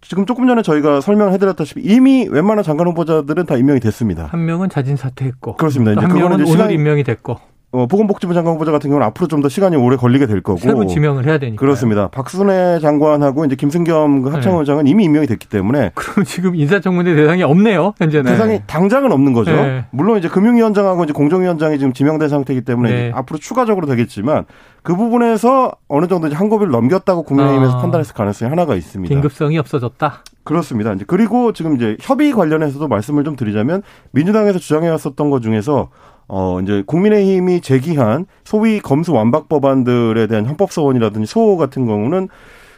지금 0.00 0.26
조금 0.26 0.46
전에 0.46 0.60
저희가 0.62 1.00
설명을 1.00 1.32
해드렸다시피 1.32 1.80
이미 1.82 2.28
웬만한 2.30 2.62
장관 2.62 2.86
후보자들은 2.88 3.46
다 3.46 3.56
임명이 3.56 3.80
됐습니다. 3.80 4.26
한 4.26 4.44
명은 4.44 4.68
자진 4.68 4.96
사퇴했고 4.96 5.56
그렇습니다. 5.56 5.92
또 5.94 6.00
이제 6.00 6.06
한 6.06 6.08
그거는 6.14 6.36
명은 6.38 6.44
이제 6.44 6.52
오늘 6.52 6.66
시간이- 6.66 6.74
임명이 6.78 7.04
됐고 7.04 7.38
어, 7.74 7.86
보건복지부 7.86 8.34
장관 8.34 8.54
후보자 8.54 8.70
같은 8.70 8.88
경우는 8.88 9.04
앞으로 9.08 9.26
좀 9.26 9.42
더 9.44 9.48
시간이 9.48 9.76
오래 9.76 9.96
걸리게 9.96 10.26
될 10.26 10.40
거고. 10.42 10.58
새로 10.58 10.86
지명을 10.86 11.26
해야 11.26 11.38
되니까. 11.38 11.58
그렇습니다. 11.60 12.08
박순애 12.08 12.78
장관하고 12.78 13.44
이제 13.44 13.56
김승겸 13.56 14.22
그 14.22 14.30
합창원장은 14.30 14.84
네. 14.84 14.90
이미 14.90 15.04
임명이 15.04 15.26
됐기 15.26 15.48
때문에. 15.48 15.90
그럼 15.96 16.24
지금 16.24 16.54
인사청문회 16.54 17.14
대상이 17.14 17.42
없네요, 17.42 17.92
현재는. 17.98 18.30
대상이 18.30 18.60
당장은 18.66 19.10
없는 19.12 19.32
거죠. 19.32 19.50
네. 19.50 19.84
물론 19.90 20.18
이제 20.18 20.28
금융위원장하고 20.28 21.02
이제 21.04 21.12
공정위원장이 21.12 21.78
지금 21.78 21.92
지명된 21.92 22.28
상태이기 22.28 22.62
때문에 22.64 22.90
네. 22.90 23.12
앞으로 23.14 23.38
추가적으로 23.40 23.86
되겠지만 23.88 24.44
그 24.82 24.94
부분에서 24.94 25.72
어느 25.88 26.06
정도 26.06 26.28
이제 26.28 26.36
한 26.36 26.48
고비를 26.48 26.70
넘겼다고 26.70 27.24
국민의힘에서 27.24 27.78
아. 27.78 27.80
판단했을 27.80 28.14
가능성이 28.14 28.48
하나가 28.50 28.76
있습니다. 28.76 29.12
긴급성이 29.12 29.58
없어졌다. 29.58 30.22
그렇습니다. 30.44 30.92
이제 30.92 31.04
그리고 31.06 31.52
지금 31.52 31.74
이제 31.76 31.96
협의 32.00 32.32
관련해서도 32.32 32.86
말씀을 32.86 33.24
좀 33.24 33.34
드리자면 33.34 33.82
민주당에서 34.12 34.58
주장해 34.58 34.88
왔었던 34.90 35.30
것 35.30 35.42
중에서 35.42 35.88
어, 36.28 36.60
이제 36.62 36.82
국민의힘이 36.86 37.60
제기한 37.60 38.26
소위 38.44 38.80
검수 38.80 39.12
완박 39.12 39.48
법안들에 39.48 40.26
대한 40.26 40.46
헌법 40.46 40.72
소원이라든지 40.72 41.26
소호 41.26 41.56
같은 41.56 41.86
경우는 41.86 42.28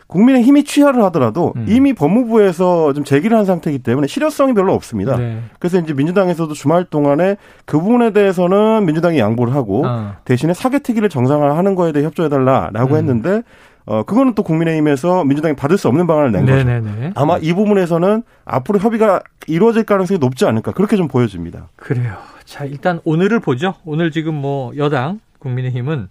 국민의힘이 0.06 0.64
취하를 0.64 1.02
하더라도 1.04 1.52
음. 1.56 1.66
이미 1.68 1.92
법무부에서 1.92 2.92
좀 2.92 3.04
제기를 3.04 3.36
한 3.36 3.44
상태이기 3.44 3.82
때문에 3.82 4.06
실효성이 4.06 4.54
별로 4.54 4.72
없습니다. 4.74 5.16
네. 5.16 5.40
그래서 5.58 5.78
이제 5.78 5.92
민주당에서도 5.92 6.52
주말 6.54 6.84
동안에 6.84 7.36
그 7.64 7.80
부분에 7.80 8.12
대해서는 8.12 8.86
민주당이 8.86 9.18
양보를 9.18 9.54
하고 9.54 9.84
어. 9.84 10.14
대신에 10.24 10.54
사개특위를 10.54 11.08
정상화하는 11.08 11.74
거에 11.74 11.92
대해 11.92 12.04
협조해달라라고 12.04 12.94
음. 12.94 12.98
했는데 12.98 13.42
어, 13.86 14.02
그거는 14.02 14.34
또 14.34 14.42
국민의힘에서 14.42 15.24
민주당이 15.24 15.54
받을 15.54 15.78
수 15.78 15.86
없는 15.88 16.06
방안을 16.08 16.32
낸 16.32 16.44
네네네. 16.44 16.80
거죠. 16.80 17.12
아마 17.14 17.38
이 17.38 17.52
부분에서는 17.52 18.22
앞으로 18.44 18.80
협의가 18.80 19.22
이루어질 19.46 19.84
가능성이 19.84 20.18
높지 20.18 20.44
않을까 20.44 20.72
그렇게 20.72 20.96
좀 20.96 21.06
보여집니다. 21.06 21.68
그래요. 21.76 22.16
자, 22.44 22.64
일단 22.64 23.00
오늘을 23.04 23.38
보죠. 23.40 23.74
오늘 23.84 24.10
지금 24.10 24.34
뭐 24.34 24.76
여당 24.76 25.20
국민의힘은 25.38 26.08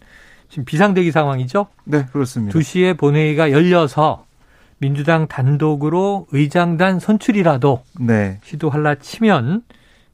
지금 0.49 0.63
비상대기 0.63 1.11
상황이죠? 1.11 1.67
네, 1.83 2.05
그렇습니다. 2.13 2.57
2시에 2.57 2.97
본회의가 2.97 3.51
열려서 3.51 4.25
민주당 4.77 5.27
단독으로 5.27 6.27
의장단 6.31 6.99
선출이라도 6.99 7.83
네. 7.99 8.39
시도할라 8.43 8.95
치면 8.95 9.63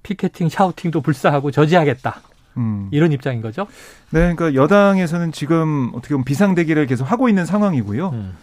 피켓팅, 0.01 0.49
샤우팅도 0.49 1.01
불사하고 1.01 1.51
저지하겠다. 1.51 2.21
음. 2.57 2.89
이런 2.91 3.11
입장인 3.11 3.41
거죠? 3.41 3.67
네, 4.11 4.33
그러니까 4.33 4.53
여당에서는 4.55 5.31
지금 5.31 5.91
어떻게 5.93 6.13
보면 6.13 6.25
비상대기를 6.25 6.85
계속 6.87 7.09
하고 7.09 7.29
있는 7.29 7.45
상황이고요. 7.45 8.09
음. 8.09 8.33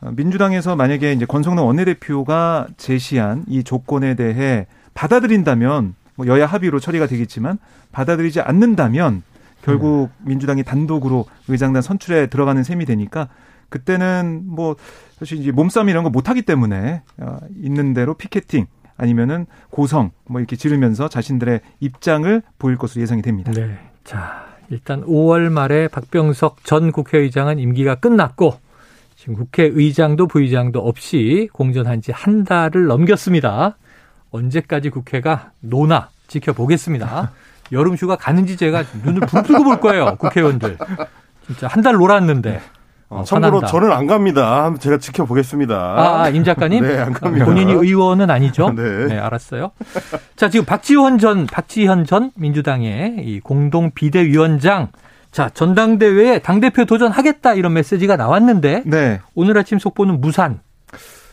어, 0.00 0.10
민주당에서 0.14 0.76
만약에 0.76 1.12
이제 1.12 1.24
권성동 1.24 1.66
원내대표가 1.66 2.68
제시한 2.76 3.44
이 3.48 3.64
조건에 3.64 4.14
대해 4.14 4.66
받아들인다면 4.94 5.94
뭐 6.16 6.26
여야 6.26 6.46
합의로 6.46 6.78
처리가 6.78 7.06
되겠지만 7.06 7.58
받아들이지 7.92 8.40
않는다면 8.40 9.22
결국 9.62 10.10
음. 10.20 10.28
민주당이 10.28 10.62
단독으로 10.62 11.26
의장단 11.48 11.82
선출에 11.82 12.26
들어가는 12.26 12.62
셈이 12.62 12.84
되니까 12.84 13.28
그때는 13.70 14.42
뭐 14.44 14.76
사실 15.18 15.38
이제 15.38 15.50
몸싸움 15.50 15.88
이런 15.88 16.04
거 16.04 16.10
못하기 16.10 16.42
때문에 16.42 17.02
어, 17.18 17.38
있는 17.56 17.94
대로 17.94 18.14
피켓팅 18.14 18.66
아니면은 18.96 19.46
고성 19.70 20.10
뭐 20.26 20.40
이렇게 20.40 20.56
지르면서 20.56 21.08
자신들의 21.08 21.60
입장을 21.80 22.42
보일 22.58 22.76
것으로 22.76 23.02
예상이 23.02 23.22
됩니다. 23.22 23.50
네. 23.52 23.78
자, 24.04 24.46
일단 24.70 25.04
5월 25.04 25.50
말에 25.50 25.88
박병석 25.88 26.64
전 26.64 26.92
국회의장은 26.92 27.58
임기가 27.58 27.96
끝났고 27.96 28.58
지금 29.16 29.34
국회의장도 29.34 30.26
부의장도 30.26 30.78
없이 30.80 31.48
공전한 31.52 32.00
지 32.02 32.12
한 32.12 32.44
달을 32.44 32.86
넘겼습니다. 32.86 33.76
언제까지 34.30 34.90
국회가 34.90 35.52
노나 35.60 36.10
지켜보겠습니다. 36.28 37.30
여름 37.72 37.94
휴가 37.94 38.16
가는지 38.16 38.56
제가 38.56 38.84
눈을 39.04 39.20
부릅뜨고 39.20 39.64
볼 39.64 39.80
거예요, 39.80 40.16
국회의원들. 40.18 40.76
진짜 41.46 41.66
한 41.68 41.82
달 41.82 41.94
놀았는데. 41.94 42.60
어, 43.14 43.24
참고로 43.24 43.60
저는 43.60 43.92
안 43.92 44.06
갑니다. 44.06 44.74
제가 44.78 44.98
지켜보겠습니다. 44.98 45.74
아, 45.76 46.22
아, 46.24 46.28
임 46.28 46.42
작가님? 46.42 46.82
네, 46.86 46.98
안 46.98 47.12
갑니다. 47.12 47.44
본인이 47.44 47.72
의원은 47.72 48.30
아니죠? 48.30 48.70
네. 48.76 49.06
네, 49.06 49.18
알았어요. 49.18 49.70
자, 50.36 50.50
지금 50.50 50.66
박지원 50.66 51.18
전, 51.18 51.46
박지현 51.46 52.04
전 52.04 52.32
민주당의 52.34 53.16
이 53.24 53.40
공동 53.40 53.92
비대위원장. 53.92 54.88
자, 55.30 55.48
전당대회에 55.50 56.40
당대표 56.40 56.84
도전하겠다 56.84 57.54
이런 57.54 57.72
메시지가 57.72 58.16
나왔는데. 58.16 58.82
네. 58.86 59.20
오늘 59.34 59.56
아침 59.58 59.78
속보는 59.78 60.20
무산. 60.20 60.60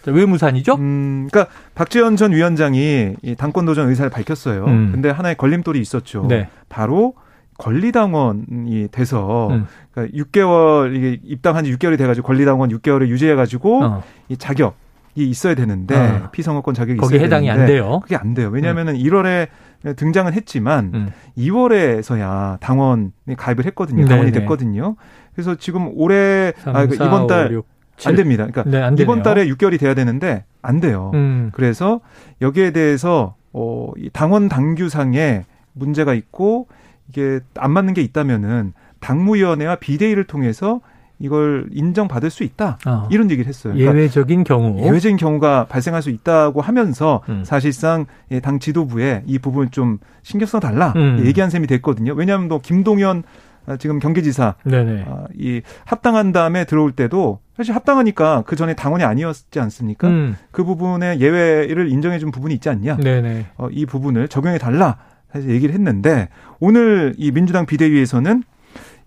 자, 0.03 0.11
왜 0.11 0.25
무산이죠? 0.25 0.75
음, 0.75 1.27
그러니까 1.31 1.53
박지원 1.75 2.15
전 2.15 2.31
위원장이 2.31 3.13
이 3.21 3.35
당권 3.35 3.65
도전 3.65 3.89
의사를 3.89 4.09
밝혔어요. 4.09 4.65
음. 4.65 4.89
근데 4.91 5.09
하나의 5.09 5.35
걸림돌이 5.35 5.79
있었죠. 5.79 6.25
네. 6.27 6.47
바로 6.69 7.13
권리당원이 7.61 8.87
돼서 8.91 9.49
음. 9.51 9.67
그러니까 9.91 10.17
6개월 10.17 10.95
이게 10.95 11.19
입당한 11.23 11.63
지 11.63 11.71
6개월이 11.75 11.97
돼가지고 11.97 12.25
권리당원 12.25 12.69
6개월을 12.71 13.07
유지해가지고 13.07 13.83
어. 13.83 14.03
이 14.29 14.37
자격 14.37 14.75
이 15.13 15.29
있어야 15.29 15.53
되는데 15.53 15.95
어. 15.95 16.29
피선거권 16.31 16.73
자격이 16.73 16.97
거기 16.97 17.15
있어야 17.15 17.25
해당이 17.25 17.47
되는데 17.47 17.61
안 17.61 17.67
돼요. 17.67 17.99
그게 17.99 18.15
안 18.15 18.33
돼요. 18.33 18.49
왜냐하면은 18.49 18.95
음. 18.95 18.99
1월에 18.99 19.47
등장은 19.95 20.33
했지만 20.33 20.91
음. 20.93 21.11
2월에서야 21.37 22.59
당원이 22.59 23.11
가입을 23.37 23.65
했거든요. 23.65 24.07
당원이 24.07 24.31
네네. 24.31 24.39
됐거든요. 24.39 24.95
그래서 25.35 25.55
지금 25.55 25.91
올해 25.93 26.53
3, 26.57 26.75
아, 26.75 26.81
4, 26.81 26.87
그 26.87 26.95
이번 26.95 27.27
달 27.27 27.47
5, 27.47 27.51
6, 27.51 27.65
안 28.05 28.15
됩니다. 28.15 28.47
그러니까 28.47 28.63
네, 28.75 28.83
안 28.83 28.97
이번 28.97 29.21
달에 29.21 29.45
6개월이 29.45 29.79
돼야 29.79 29.93
되는데 29.93 30.45
안 30.63 30.79
돼요. 30.79 31.11
음. 31.13 31.51
그래서 31.53 31.99
여기에 32.41 32.71
대해서 32.71 33.35
어, 33.53 33.91
이 33.97 34.09
당원 34.11 34.49
당규상에 34.49 35.45
문제가 35.73 36.15
있고 36.15 36.67
이게 37.11 37.41
안 37.55 37.71
맞는 37.71 37.93
게 37.93 38.01
있다면은 38.01 38.73
당무위원회와 38.99 39.75
비대위를 39.75 40.25
통해서 40.25 40.79
이걸 41.19 41.67
인정받을 41.71 42.31
수 42.31 42.43
있다. 42.43 42.79
어. 42.87 43.07
이런 43.11 43.29
얘기를 43.29 43.47
했어요. 43.47 43.73
그러니까 43.73 43.95
예외적인 43.95 44.43
경우. 44.43 44.79
예외적인 44.83 45.17
경우가 45.17 45.65
발생할 45.65 46.01
수 46.01 46.09
있다고 46.09 46.61
하면서 46.61 47.21
음. 47.29 47.43
사실상 47.43 48.07
당 48.41 48.59
지도부에 48.59 49.23
이 49.27 49.37
부분을 49.37 49.69
좀 49.69 49.99
신경 50.23 50.47
써 50.47 50.59
달라 50.59 50.93
음. 50.95 51.23
얘기한 51.23 51.49
셈이 51.51 51.67
됐거든요. 51.67 52.13
왜냐하면 52.13 52.47
또 52.47 52.59
김동연 52.59 53.23
아, 53.67 53.77
지금 53.77 53.99
경기지사 53.99 54.55
네네. 54.63 55.05
아, 55.07 55.25
이 55.37 55.61
합당한 55.85 56.31
다음에 56.31 56.65
들어올 56.65 56.93
때도 56.93 57.39
사실 57.55 57.75
합당하니까 57.75 58.43
그 58.47 58.55
전에 58.55 58.73
당원이 58.73 59.03
아니었지 59.03 59.59
않습니까? 59.59 60.07
음. 60.07 60.35
그 60.49 60.63
부분에 60.63 61.19
예외를 61.19 61.91
인정해 61.91 62.17
준 62.17 62.31
부분이 62.31 62.55
있지 62.55 62.69
않냐? 62.69 62.97
네네. 62.97 63.45
어, 63.57 63.67
이 63.69 63.85
부분을 63.85 64.27
적용해 64.27 64.57
달라 64.57 64.97
사실 65.31 65.49
얘기를 65.49 65.73
했는데 65.73 66.29
오늘 66.59 67.13
이 67.17 67.31
민주당 67.31 67.65
비대위에서는 67.65 68.43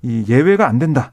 이 0.03 0.25
예외가 0.29 0.69
안 0.69 0.79
된다. 0.79 1.13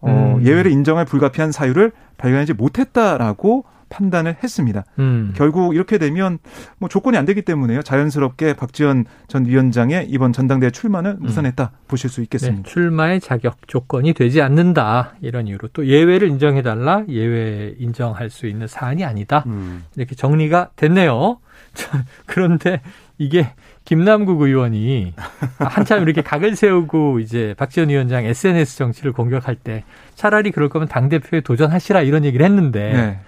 어, 0.00 0.36
음. 0.38 0.44
예외를 0.44 0.70
인정할 0.70 1.04
불가피한 1.04 1.52
사유를 1.52 1.92
발견하지 2.18 2.54
못했다라고 2.54 3.64
판단을 3.92 4.36
했습니다. 4.42 4.84
음. 4.98 5.34
결국 5.36 5.74
이렇게 5.74 5.98
되면 5.98 6.38
뭐 6.78 6.88
조건이 6.88 7.18
안 7.18 7.26
되기 7.26 7.42
때문에요. 7.42 7.82
자연스럽게 7.82 8.54
박지원 8.54 9.04
전 9.28 9.44
위원장의 9.44 10.06
이번 10.08 10.32
전당대회 10.32 10.70
출마는 10.70 11.18
음. 11.20 11.22
무산했다 11.22 11.72
음. 11.72 11.84
보실 11.88 12.08
수 12.08 12.22
있겠습니다. 12.22 12.62
네, 12.62 12.70
출마의 12.70 13.20
자격 13.20 13.68
조건이 13.68 14.14
되지 14.14 14.40
않는다 14.40 15.14
이런 15.20 15.46
이유로 15.46 15.68
또 15.74 15.86
예외를 15.86 16.28
인정해달라 16.28 17.04
예외 17.08 17.74
인정할 17.78 18.30
수 18.30 18.46
있는 18.46 18.66
사안이 18.66 19.04
아니다 19.04 19.44
음. 19.46 19.84
이렇게 19.96 20.14
정리가 20.14 20.70
됐네요. 20.76 21.38
그런데 22.26 22.80
이게 23.18 23.52
김남국 23.84 24.40
의원이 24.40 25.14
한참 25.58 26.02
이렇게 26.02 26.22
각을 26.22 26.54
세우고 26.56 27.18
이제 27.20 27.54
박지원 27.58 27.88
위원장 27.88 28.24
SNS 28.24 28.76
정치를 28.78 29.12
공격할 29.12 29.56
때 29.56 29.84
차라리 30.14 30.50
그럴 30.52 30.68
거면 30.68 30.88
당 30.88 31.08
대표에 31.08 31.40
도전하시라 31.40 32.02
이런 32.02 32.24
얘기를 32.24 32.44
했는데 32.46 32.92
네. 32.92 33.18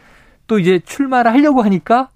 또 0.46 0.58
이제 0.58 0.78
출마를 0.84 1.32
하려고 1.32 1.62
하니까 1.62 2.10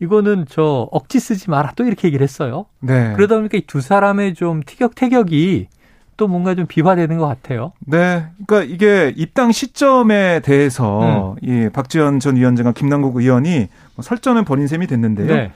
이거는 0.00 0.46
저 0.48 0.88
억지 0.90 1.20
쓰지 1.20 1.50
마라 1.50 1.72
또 1.76 1.84
이렇게 1.84 2.08
얘기를 2.08 2.24
했어요. 2.24 2.66
네. 2.80 3.12
그러다 3.14 3.36
보니까 3.36 3.58
이 3.58 3.62
두 3.66 3.80
사람의 3.80 4.34
좀 4.34 4.62
티격태격이 4.64 5.68
또 6.16 6.26
뭔가 6.28 6.54
좀 6.54 6.66
비화되는 6.66 7.18
것 7.18 7.26
같아요. 7.26 7.72
네. 7.86 8.26
그러니까 8.46 8.62
이게 8.74 9.12
입당 9.16 9.52
시점에 9.52 10.40
대해서 10.40 11.36
음. 11.42 11.48
이 11.66 11.68
박지원 11.70 12.18
전 12.20 12.36
위원장과 12.36 12.72
김남국 12.72 13.16
의원이 13.16 13.68
뭐 13.94 14.02
설전을 14.02 14.44
벌인 14.44 14.66
셈이 14.66 14.86
됐는데요. 14.86 15.26
네. 15.26 15.52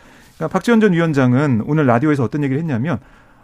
박지원 0.49 0.81
전 0.81 0.93
위원장은 0.93 1.63
오늘 1.67 1.87
라디오에서 1.87 2.25
어떤 2.25 2.43
얘기를 2.45 2.61
했냐면 2.61 2.99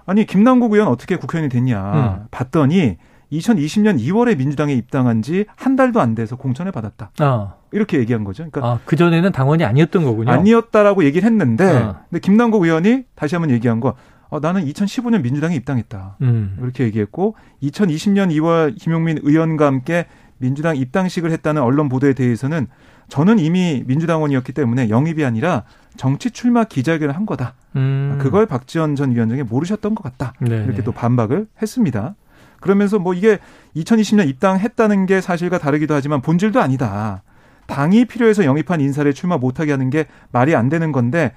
아니 0.07 0.27
김남국 0.27 0.73
의원 0.73 0.89
어떻게 0.89 1.17
국회의원이 1.17 1.51
됐냐 1.51 1.93
음. 1.95 2.27
봤더니 2.31 2.97
2020년 3.33 4.01
2월에 4.01 4.37
민주당에 4.37 4.75
입당한 4.75 5.23
지 5.23 5.45
한 5.57 5.77
달도 5.77 6.01
안 6.01 6.15
돼서 6.15 6.37
공천을 6.37 6.73
받았다. 6.73 7.13
어. 7.21 7.55
이렇게 7.73 7.99
얘기한 7.99 8.25
거죠. 8.25 8.45
그러니까 8.51 8.67
아, 8.67 8.81
그 8.85 8.97
전에는 8.97 9.31
당원이 9.31 9.65
아니었던 9.65 10.03
거군요. 10.03 10.33
아니었다라고 10.33 11.05
얘기를 11.05 11.25
했는데, 11.31 11.65
어. 11.65 12.01
근데 12.11 12.19
김남국 12.19 12.65
의원이 12.65 13.05
다시 13.15 13.37
한번 13.37 13.53
얘기한 13.53 13.79
거, 13.79 13.95
어, 14.31 14.41
나는 14.41 14.65
2015년 14.65 15.23
민주당에 15.23 15.55
입당했다. 15.55 16.17
음. 16.23 16.59
이렇게 16.61 16.83
얘기했고, 16.83 17.37
2020년 17.63 18.33
2월 18.33 18.77
김용민 18.77 19.21
의원과 19.23 19.67
함께 19.67 20.07
민주당 20.41 20.77
입당식을 20.77 21.31
했다는 21.31 21.63
언론 21.63 21.89
보도에 21.89 22.15
대해서는 22.15 22.67
저는 23.09 23.39
이미 23.39 23.85
민주당원이었기 23.87 24.53
때문에 24.53 24.89
영입이 24.89 25.25
아니라 25.25 25.65
정치 25.97 26.31
출마 26.31 26.65
기자회견을 26.65 27.15
한 27.15 27.27
거다. 27.27 27.55
음. 27.77 28.19
그걸 28.21 28.47
박지원 28.47 28.97
전 28.97 29.15
위원장이 29.15 29.43
모르셨던 29.43 29.95
것 29.95 30.03
같다. 30.03 30.33
네네. 30.41 30.65
이렇게 30.65 30.83
또 30.83 30.93
반박을 30.93 31.47
했습니다. 31.61 32.15
그러면서 32.61 32.99
뭐 32.99 33.15
이게 33.15 33.39
2020년 33.77 34.29
입당했다는 34.29 35.07
게 35.07 35.21
사실과 35.21 35.59
다르기도 35.59 35.95
하지만 35.95 36.23
본질도 36.23 36.61
아니다. 36.61 37.23
당이 37.67 38.07
필요해서 38.07 38.45
영입한 38.45 38.81
인사를 38.81 39.13
출마 39.13 39.37
못하게 39.37 39.73
하는 39.73 39.91
게 39.91 40.07
말이 40.33 40.55
안 40.55 40.69
되는 40.69 40.91
건데 40.91 41.33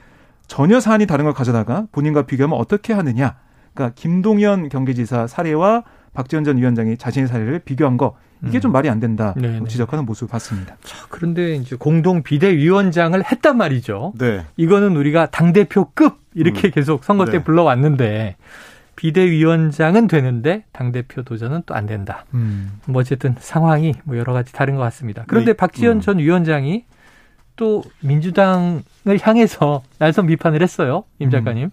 전혀 0.47 0.79
사안이 0.79 1.07
다른 1.07 1.25
걸 1.25 1.33
가져다가 1.33 1.87
본인과 1.91 2.23
비교하면 2.23 2.57
어떻게 2.57 2.93
하느냐. 2.93 3.35
그러니까 3.73 3.95
김동연 3.95 4.69
경기지사 4.69 5.27
사례와 5.27 5.83
박지원 6.13 6.43
전 6.43 6.57
위원장이 6.57 6.97
자신의 6.97 7.27
사례를 7.27 7.59
비교한 7.59 7.97
거 7.97 8.15
이게 8.45 8.60
좀 8.60 8.71
음. 8.71 8.73
말이 8.73 8.89
안 8.89 8.99
된다 8.99 9.34
네네. 9.38 9.60
네. 9.62 9.65
지적하는 9.67 10.06
모습을 10.06 10.29
봤습니다. 10.32 10.75
자, 10.84 11.06
그런데 11.10 11.56
이제 11.56 11.75
공동 11.75 12.23
비대위원장을 12.23 13.23
했단 13.32 13.58
말이죠. 13.58 14.13
네. 14.17 14.45
이거는 14.58 14.95
우리가 14.95 15.27
당 15.27 15.53
대표급 15.53 16.17
이렇게 16.34 16.67
음. 16.69 16.71
계속 16.71 17.03
선거 17.03 17.25
때 17.25 17.38
네. 17.39 17.43
불러왔는데 17.43 18.36
비대위원장은 18.95 20.08
되는데 20.08 20.63
당 20.71 20.91
대표 20.91 21.23
도전은 21.23 21.63
또 21.65 21.73
안 21.73 21.86
된다. 21.86 22.25
음. 22.34 22.79
뭐 22.86 23.01
어쨌든 23.01 23.36
상황이 23.39 23.93
뭐 24.03 24.17
여러 24.17 24.34
가지 24.34 24.53
다른 24.53 24.75
것 24.75 24.82
같습니다. 24.84 25.23
그런데 25.27 25.51
네. 25.51 25.58
박지원 25.58 25.97
음. 25.97 26.01
전 26.01 26.19
위원장이 26.19 26.86
또 27.56 27.84
민주당을 28.01 28.84
향해서 29.21 29.84
날선 29.99 30.27
비판을 30.27 30.62
했어요. 30.62 31.03
임 31.19 31.27
음. 31.27 31.32
작가님. 31.32 31.63
음. 31.65 31.71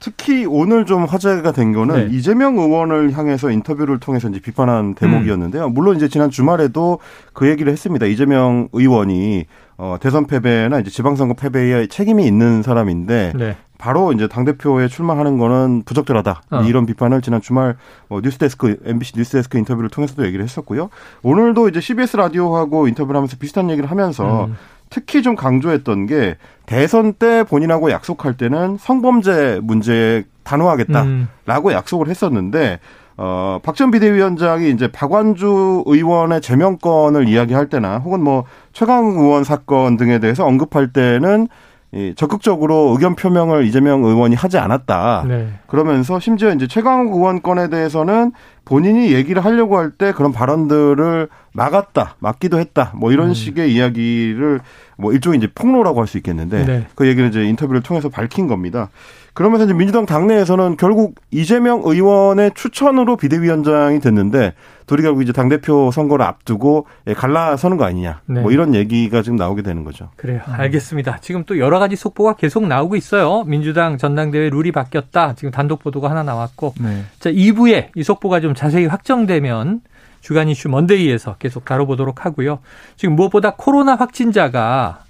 특히 0.00 0.46
오늘 0.46 0.86
좀 0.86 1.04
화제가 1.04 1.52
된 1.52 1.72
거는 1.72 2.08
네. 2.08 2.16
이재명 2.16 2.56
의원을 2.56 3.16
향해서 3.16 3.50
인터뷰를 3.50 3.98
통해서 3.98 4.28
이제 4.28 4.40
비판한 4.40 4.94
대목이었는데요. 4.94 5.66
음. 5.66 5.74
물론 5.74 5.96
이제 5.96 6.08
지난 6.08 6.30
주말에도 6.30 7.00
그 7.32 7.48
얘기를 7.48 7.72
했습니다. 7.72 8.06
이재명 8.06 8.68
의원이 8.72 9.46
어 9.76 9.96
대선 10.00 10.26
패배나 10.26 10.80
이제 10.80 10.90
지방선거 10.90 11.34
패배에 11.34 11.86
책임이 11.86 12.26
있는 12.26 12.62
사람인데 12.62 13.32
네. 13.36 13.56
바로 13.78 14.12
이제 14.12 14.26
당 14.26 14.44
대표에 14.44 14.88
출마하는 14.88 15.38
거는 15.38 15.84
부적절하다 15.84 16.42
어. 16.50 16.62
이런 16.62 16.84
비판을 16.84 17.22
지난 17.22 17.40
주말 17.40 17.76
뭐 18.08 18.20
뉴스데스크 18.20 18.80
MBC 18.84 19.12
뉴스데스크 19.16 19.56
인터뷰를 19.56 19.88
통해서도 19.88 20.26
얘기를 20.26 20.44
했었고요. 20.44 20.90
오늘도 21.22 21.68
이제 21.68 21.80
CBS 21.80 22.16
라디오하고 22.16 22.88
인터뷰를 22.88 23.16
하면서 23.16 23.36
비슷한 23.38 23.70
얘기를 23.70 23.88
하면서 23.88 24.46
음. 24.46 24.56
특히 24.90 25.22
좀 25.22 25.36
강조했던 25.36 26.06
게 26.06 26.36
대선 26.66 27.12
때 27.14 27.44
본인하고 27.44 27.90
약속할 27.90 28.36
때는 28.36 28.76
성범죄 28.78 29.60
문제 29.62 30.24
단호하겠다라고 30.44 31.68
음. 31.68 31.72
약속을 31.72 32.08
했었는데 32.08 32.80
어, 33.16 33.58
박전 33.64 33.90
비대위원장이 33.90 34.70
이제 34.70 34.90
박완주 34.92 35.82
의원의 35.86 36.40
제명권을 36.40 37.28
이야기할 37.28 37.68
때나 37.68 37.98
혹은 37.98 38.22
뭐 38.22 38.44
최강 38.72 39.06
의원 39.06 39.42
사건 39.42 39.96
등에 39.96 40.20
대해서 40.20 40.46
언급할 40.46 40.92
때는 40.92 41.48
이 41.92 42.12
적극적으로 42.16 42.90
의견 42.92 43.14
표명을 43.14 43.64
이재명 43.64 44.04
의원이 44.04 44.34
하지 44.34 44.58
않았다. 44.58 45.24
네. 45.26 45.48
그러면서 45.66 46.20
심지어 46.20 46.52
이제 46.52 46.66
최강 46.66 47.06
의원 47.08 47.40
건에 47.40 47.68
대해서는 47.70 48.32
본인이 48.66 49.14
얘기를 49.14 49.42
하려고 49.42 49.78
할 49.78 49.92
때 49.92 50.12
그런 50.12 50.30
발언들을 50.32 51.28
막았다, 51.54 52.16
막기도 52.18 52.58
했다. 52.58 52.92
뭐 52.94 53.10
이런 53.10 53.28
음. 53.28 53.34
식의 53.34 53.72
이야기를 53.72 54.60
뭐 54.98 55.12
일종의 55.14 55.38
이제 55.38 55.48
폭로라고 55.54 56.00
할 56.00 56.06
수 56.06 56.18
있겠는데 56.18 56.66
네. 56.66 56.86
그 56.94 57.06
얘기를 57.06 57.30
이제 57.30 57.44
인터뷰를 57.44 57.80
통해서 57.82 58.10
밝힌 58.10 58.48
겁니다. 58.48 58.90
그러면서 59.38 59.66
이제 59.66 59.72
민주당 59.72 60.04
당내에서는 60.04 60.76
결국 60.78 61.14
이재명 61.30 61.82
의원의 61.84 62.50
추천으로 62.56 63.16
비대위원장이 63.16 64.00
됐는데 64.00 64.54
둘이 64.86 65.02
결국 65.02 65.22
이제 65.22 65.30
당대표 65.30 65.92
선거를 65.92 66.24
앞두고 66.26 66.88
예, 67.06 67.14
갈라서는 67.14 67.76
거 67.76 67.84
아니냐. 67.84 68.22
네. 68.26 68.40
뭐 68.40 68.50
이런 68.50 68.74
얘기가 68.74 69.22
지금 69.22 69.36
나오게 69.36 69.62
되는 69.62 69.84
거죠. 69.84 70.10
그래요. 70.16 70.40
알겠습니다. 70.44 71.18
지금 71.20 71.44
또 71.44 71.60
여러 71.60 71.78
가지 71.78 71.94
속보가 71.94 72.34
계속 72.34 72.66
나오고 72.66 72.96
있어요. 72.96 73.44
민주당 73.44 73.96
전당대회 73.96 74.50
룰이 74.50 74.72
바뀌었다. 74.72 75.36
지금 75.36 75.52
단독 75.52 75.84
보도가 75.84 76.10
하나 76.10 76.24
나왔고. 76.24 76.74
네. 76.80 77.04
자, 77.20 77.30
2부에 77.30 77.90
이 77.94 78.02
속보가 78.02 78.40
좀 78.40 78.56
자세히 78.56 78.86
확정되면 78.86 79.82
주간 80.20 80.48
이슈 80.48 80.68
먼데이에서 80.68 81.36
계속 81.36 81.64
다뤄보도록 81.64 82.26
하고요. 82.26 82.58
지금 82.96 83.14
무엇보다 83.14 83.54
코로나 83.56 83.94
확진자가 83.94 85.04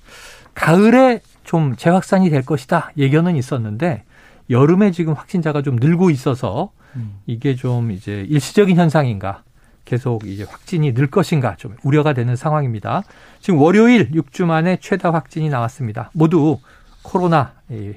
가을에 0.55 1.23
좀 1.45 1.77
재확산이 1.77 2.29
될 2.29 2.43
것이다 2.45 2.91
예견은 2.99 3.35
있었는데 3.37 4.03
여름에 4.51 4.91
지금 4.91 5.13
확진자가 5.15 5.63
좀 5.63 5.77
늘고 5.77 6.11
있어서 6.11 6.71
음. 6.97 7.19
이게 7.27 7.55
좀 7.55 7.91
이제 7.91 8.25
일시적인 8.29 8.77
현상인가 8.77 9.43
계속 9.85 10.27
이제 10.27 10.45
확진이 10.45 10.93
늘 10.93 11.11
것인가 11.11 11.57
좀 11.57 11.75
우려가 11.83 12.13
되는 12.13 12.37
상황입니다. 12.37 13.05
지금 13.41 13.59
월요일 13.59 14.11
6주 14.11 14.45
만에 14.45 14.77
최다 14.81 15.13
확진이 15.13 15.49
나왔습니다. 15.49 16.11
모두 16.13 16.59
코로나 17.03 17.53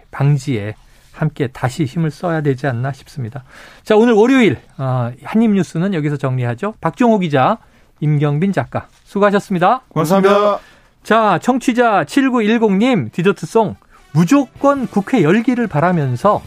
방지에 0.09 0.75
함께 1.11 1.47
다시 1.47 1.83
힘을 1.83 2.09
써야 2.09 2.41
되지 2.41 2.67
않나 2.67 2.93
싶습니다. 2.93 3.43
자, 3.83 3.97
오늘 3.97 4.13
월요일 4.13 4.57
어, 4.77 5.11
한입 5.23 5.51
뉴스는 5.51 5.93
여기서 5.93 6.15
정리하죠. 6.15 6.75
박종호 6.79 7.19
기자, 7.19 7.57
임경빈 7.99 8.53
작가 8.53 8.87
수고하셨습니다. 9.03 9.81
감사합니다. 9.93 10.59
자, 11.03 11.39
청취자 11.39 12.05
7910님 12.05 13.11
디저트송 13.11 13.75
무조건 14.13 14.87
국회 14.87 15.23
열기를 15.23 15.67
바라면서 15.67 16.41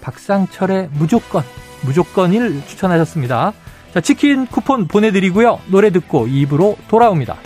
박상철의 0.00 0.90
무조건, 0.92 1.42
무조건을 1.82 2.62
추천하셨습니다. 2.66 3.52
자, 3.92 4.00
치킨 4.00 4.46
쿠폰 4.46 4.88
보내드리고요. 4.88 5.60
노래 5.68 5.90
듣고 5.90 6.26
입으로 6.26 6.76
돌아옵니다. 6.88 7.36